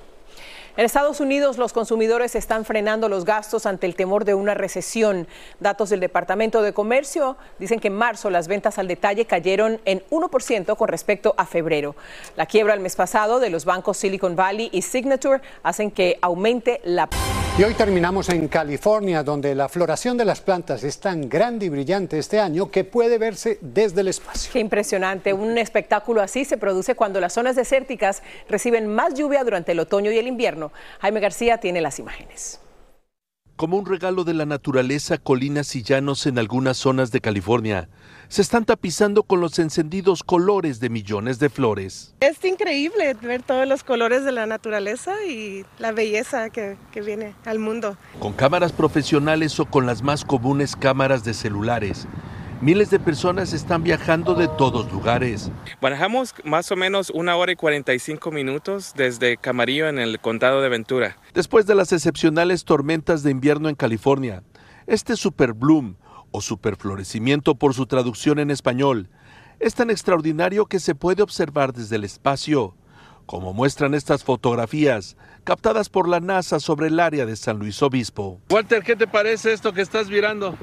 En 0.75 0.85
Estados 0.85 1.19
Unidos, 1.19 1.59
los 1.59 1.71
consumidores 1.71 2.33
están 2.33 2.65
frenando 2.65 3.07
los 3.07 3.25
gastos 3.25 3.67
ante 3.67 3.85
el 3.85 3.95
temor 3.95 4.25
de 4.25 4.33
una 4.33 4.55
recesión. 4.55 5.27
Datos 5.59 5.91
del 5.91 5.99
Departamento 5.99 6.63
de 6.63 6.73
Comercio 6.73 7.37
dicen 7.59 7.79
que 7.79 7.89
en 7.89 7.93
marzo 7.93 8.31
las 8.31 8.47
ventas 8.47 8.79
al 8.79 8.87
detalle 8.87 9.25
cayeron 9.25 9.79
en 9.85 10.01
1% 10.09 10.75
con 10.75 10.87
respecto 10.87 11.35
a 11.37 11.45
febrero. 11.45 11.95
La 12.35 12.47
quiebra 12.47 12.73
el 12.73 12.79
mes 12.79 12.95
pasado 12.95 13.39
de 13.39 13.51
los 13.51 13.65
bancos 13.65 13.97
Silicon 13.97 14.35
Valley 14.35 14.69
y 14.71 14.81
Signature 14.81 15.41
hacen 15.61 15.91
que 15.91 16.17
aumente 16.23 16.81
la... 16.85 17.07
Y 17.55 17.61
hoy 17.61 17.75
terminamos 17.75 18.29
en 18.29 18.47
California, 18.47 19.21
donde 19.21 19.53
la 19.53 19.69
floración 19.69 20.17
de 20.17 20.25
las 20.25 20.41
plantas 20.41 20.83
es 20.83 20.99
tan 20.99 21.29
grande 21.29 21.67
y 21.67 21.69
brillante 21.69 22.17
este 22.17 22.39
año 22.39 22.71
que 22.71 22.83
puede 22.83 23.19
verse 23.19 23.59
desde 23.61 24.01
el 24.01 24.07
espacio. 24.07 24.51
Qué 24.51 24.57
impresionante. 24.57 25.33
Un 25.33 25.59
espectáculo 25.59 26.19
así 26.23 26.45
se 26.45 26.57
produce 26.57 26.95
cuando 26.95 27.19
las 27.19 27.33
zonas 27.33 27.55
desérticas 27.55 28.23
reciben 28.49 28.87
más 28.87 29.13
lluvia 29.13 29.43
durante 29.43 29.73
el 29.73 29.79
otoño 29.79 30.11
y 30.11 30.17
el 30.17 30.25
invierno. 30.25 30.62
Jaime 31.01 31.19
García 31.19 31.59
tiene 31.59 31.81
las 31.81 31.99
imágenes. 31.99 32.59
Como 33.55 33.77
un 33.77 33.85
regalo 33.85 34.23
de 34.23 34.33
la 34.33 34.47
naturaleza, 34.47 35.19
colinas 35.19 35.75
y 35.75 35.83
llanos 35.83 36.25
en 36.25 36.39
algunas 36.39 36.75
zonas 36.75 37.11
de 37.11 37.21
California 37.21 37.87
se 38.27 38.41
están 38.41 38.65
tapizando 38.65 39.21
con 39.21 39.41
los 39.41 39.59
encendidos 39.59 40.23
colores 40.23 40.79
de 40.79 40.89
millones 40.89 41.37
de 41.37 41.51
flores. 41.51 42.15
Es 42.19 42.43
increíble 42.43 43.13
ver 43.21 43.43
todos 43.43 43.67
los 43.67 43.83
colores 43.83 44.23
de 44.23 44.31
la 44.31 44.47
naturaleza 44.47 45.23
y 45.23 45.65
la 45.77 45.91
belleza 45.91 46.49
que, 46.49 46.77
que 46.91 47.01
viene 47.01 47.35
al 47.45 47.59
mundo. 47.59 47.95
Con 48.19 48.33
cámaras 48.33 48.71
profesionales 48.71 49.59
o 49.59 49.65
con 49.65 49.85
las 49.85 50.01
más 50.01 50.25
comunes 50.25 50.75
cámaras 50.75 51.23
de 51.23 51.35
celulares, 51.35 52.07
Miles 52.63 52.89
de 52.89 52.97
personas 52.97 53.51
están 53.51 53.83
viajando 53.83 54.35
de 54.35 54.47
todos 54.47 54.89
lugares. 54.89 55.51
Manejamos 55.81 56.33
más 56.45 56.71
o 56.71 56.77
menos 56.77 57.09
una 57.09 57.35
hora 57.35 57.51
y 57.51 57.57
45 57.57 58.31
minutos 58.31 58.93
desde 58.95 59.35
Camarillo 59.35 59.89
en 59.89 59.99
el 59.99 60.17
condado 60.21 60.61
de 60.61 60.69
Ventura. 60.69 61.17
Después 61.33 61.65
de 61.65 61.75
las 61.75 61.91
excepcionales 61.91 62.63
tormentas 62.63 63.21
de 63.21 63.31
invierno 63.31 63.67
en 63.67 63.75
California, 63.75 64.43
este 64.87 65.17
super 65.17 65.51
bloom 65.51 65.97
o 66.31 66.39
superflorecimiento 66.39 67.55
por 67.55 67.73
su 67.73 67.85
traducción 67.85 68.39
en 68.39 68.49
español 68.49 69.09
es 69.59 69.75
tan 69.75 69.89
extraordinario 69.89 70.65
que 70.65 70.79
se 70.79 70.95
puede 70.95 71.21
observar 71.21 71.73
desde 71.73 71.97
el 71.97 72.05
espacio, 72.05 72.77
como 73.25 73.51
muestran 73.51 73.93
estas 73.93 74.23
fotografías 74.23 75.17
captadas 75.43 75.89
por 75.89 76.07
la 76.07 76.21
NASA 76.21 76.61
sobre 76.61 76.87
el 76.87 77.01
área 77.01 77.25
de 77.25 77.35
San 77.35 77.59
Luis 77.59 77.81
Obispo. 77.81 78.39
Walter, 78.49 78.83
¿qué 78.83 78.95
te 78.95 79.05
parece 79.05 79.51
esto 79.51 79.73
que 79.73 79.81
estás 79.81 80.09
mirando? 80.09 80.57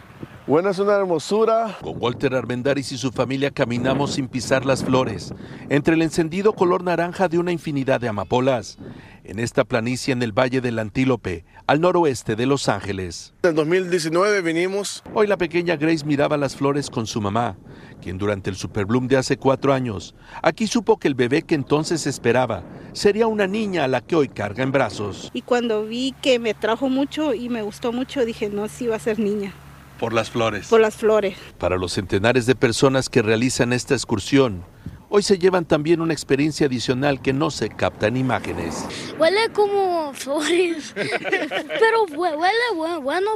Bueno, 0.51 0.69
es 0.71 0.81
una 0.81 0.97
hermosura. 0.97 1.79
Con 1.81 2.03
Walter 2.03 2.35
Armendaris 2.35 2.91
y 2.91 2.99
su 2.99 3.13
familia 3.13 3.53
caminamos 3.53 4.15
sin 4.15 4.27
pisar 4.27 4.67
las 4.67 4.83
flores, 4.83 5.33
entre 5.69 5.95
el 5.95 6.03
encendido 6.03 6.55
color 6.55 6.83
naranja 6.83 7.29
de 7.29 7.39
una 7.39 7.53
infinidad 7.53 8.01
de 8.01 8.09
amapolas, 8.09 8.77
en 9.23 9.39
esta 9.39 9.63
planicie 9.63 10.11
en 10.13 10.25
el 10.25 10.37
Valle 10.37 10.61
del 10.61 10.81
Antílope, 10.81 11.45
al 11.69 11.81
noroeste 11.81 12.35
de 12.35 12.47
Los 12.47 12.69
Ángeles. 12.69 13.33
En 13.45 13.55
2019 13.55 14.43
vinimos. 14.43 15.05
Hoy 15.15 15.29
la 15.29 15.37
pequeña 15.37 15.77
Grace 15.77 16.05
miraba 16.05 16.37
las 16.37 16.57
flores 16.57 16.91
con 16.91 17.07
su 17.07 17.21
mamá, 17.21 17.57
quien 18.03 18.19
durante 18.19 18.51
el 18.51 18.57
Superbloom 18.57 19.07
de 19.07 19.19
hace 19.19 19.37
cuatro 19.37 19.73
años, 19.73 20.17
aquí 20.43 20.67
supo 20.67 20.99
que 20.99 21.07
el 21.07 21.15
bebé 21.15 21.43
que 21.43 21.55
entonces 21.55 22.09
esperaba 22.09 22.65
sería 22.93 23.29
una 23.29 23.47
niña 23.47 23.85
a 23.85 23.89
la 23.89 24.01
que 24.01 24.17
hoy 24.17 24.29
carga 24.29 24.65
en 24.65 24.73
brazos. 24.73 25.31
Y 25.33 25.43
cuando 25.43 25.85
vi 25.85 26.13
que 26.21 26.41
me 26.41 26.55
trajo 26.55 26.89
mucho 26.89 27.35
y 27.35 27.49
me 27.49 27.63
gustó 27.63 27.93
mucho, 27.93 28.25
dije, 28.25 28.49
no, 28.49 28.67
sí 28.67 28.89
va 28.89 28.97
a 28.97 28.99
ser 28.99 29.21
niña. 29.21 29.55
Por 30.01 30.15
las 30.15 30.31
flores. 30.31 30.69
Por 30.69 30.81
las 30.81 30.97
flores. 30.97 31.37
Para 31.59 31.77
los 31.77 31.93
centenares 31.93 32.47
de 32.47 32.55
personas 32.55 33.11
que 33.11 33.21
realizan 33.21 33.75
esta 33.75 33.93
excursión, 33.93 34.65
hoy 35.11 35.23
se 35.23 35.39
llevan 35.39 35.67
también 35.67 36.01
una 36.01 36.15
experiencia 36.15 36.69
adicional 36.69 37.21
que 37.21 37.35
no 37.35 37.51
se 37.51 37.69
capta 37.69 38.07
en 38.07 38.17
imágenes. 38.17 38.87
Huele 39.19 39.51
como 39.53 40.15
flores, 40.15 40.95
pero 40.95 42.05
huele 42.17 42.99
bueno. 43.03 43.33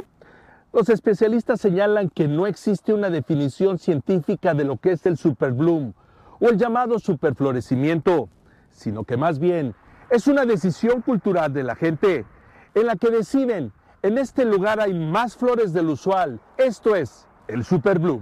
Los 0.73 0.89
especialistas 0.89 1.61
señalan 1.61 2.09
que 2.09 2.27
no 2.27 2.47
existe 2.47 2.95
una 2.95 3.11
definición 3.11 3.77
científica 3.77 4.55
de 4.55 4.63
lo 4.63 4.77
que 4.77 4.93
es 4.93 5.05
el 5.05 5.17
superbloom 5.17 5.93
o 6.39 6.49
el 6.49 6.57
llamado 6.57 6.97
superflorecimiento, 6.97 8.27
sino 8.71 9.03
que 9.03 9.17
más 9.17 9.37
bien 9.37 9.75
es 10.09 10.25
una 10.25 10.45
decisión 10.45 11.03
cultural 11.03 11.53
de 11.53 11.61
la 11.61 11.75
gente 11.75 12.25
en 12.73 12.87
la 12.87 12.95
que 12.95 13.11
deciden 13.11 13.71
en 14.05 14.19
este 14.19 14.45
lugar 14.45 14.79
hay 14.79 14.93
más 14.93 15.35
flores 15.35 15.73
del 15.73 15.89
usual. 15.89 16.39
Esto 16.57 16.95
es 16.95 17.25
el 17.47 17.65
Super 17.65 17.97
Bloom. 17.97 18.21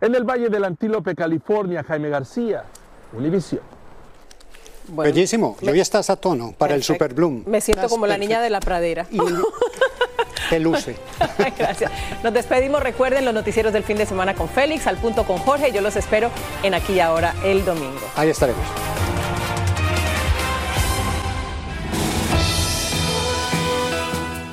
En 0.00 0.14
el 0.14 0.24
Valle 0.24 0.48
del 0.48 0.64
Antílope, 0.64 1.14
California, 1.14 1.84
Jaime 1.84 2.08
García, 2.08 2.64
Univisión. 3.12 3.60
Bellísimo. 4.88 5.58
Hoy 5.60 5.78
estás 5.78 6.08
a 6.08 6.16
tono 6.16 6.54
para 6.56 6.74
el 6.74 6.82
Super 6.82 7.12
Bloom. 7.12 7.44
Me 7.46 7.60
siento 7.60 7.86
como 7.90 8.06
la 8.06 8.16
niña 8.16 8.40
de 8.40 8.48
la 8.48 8.60
pradera. 8.60 9.06
Y 9.10 9.18
te 10.50 10.58
luce. 10.58 10.96
Gracias. 11.58 11.92
Nos 12.24 12.32
despedimos. 12.32 12.82
Recuerden 12.82 13.26
los 13.26 13.34
noticieros 13.34 13.74
del 13.74 13.84
fin 13.84 13.98
de 13.98 14.06
semana 14.06 14.34
con 14.34 14.48
Félix, 14.48 14.86
al 14.86 14.96
punto 14.96 15.24
con 15.24 15.36
Jorge. 15.36 15.70
Yo 15.70 15.82
los 15.82 15.96
espero 15.96 16.30
en 16.62 16.72
aquí 16.72 16.94
y 16.94 17.00
ahora 17.00 17.34
el 17.44 17.62
domingo. 17.66 18.00
Ahí 18.16 18.30
estaremos. 18.30 18.91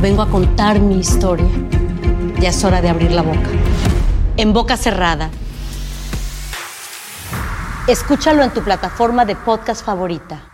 vengo 0.00 0.22
a 0.22 0.28
contar 0.28 0.80
mi 0.80 0.98
historia. 0.98 1.48
Ya 2.40 2.50
es 2.50 2.64
hora 2.64 2.80
de 2.80 2.88
abrir 2.88 3.12
la 3.12 3.22
boca. 3.22 3.48
En 4.36 4.52
boca 4.52 4.76
cerrada. 4.76 5.30
Escúchalo 7.86 8.42
en 8.42 8.50
tu 8.50 8.62
plataforma 8.62 9.24
de 9.24 9.36
podcast 9.36 9.84
favorita. 9.84 10.53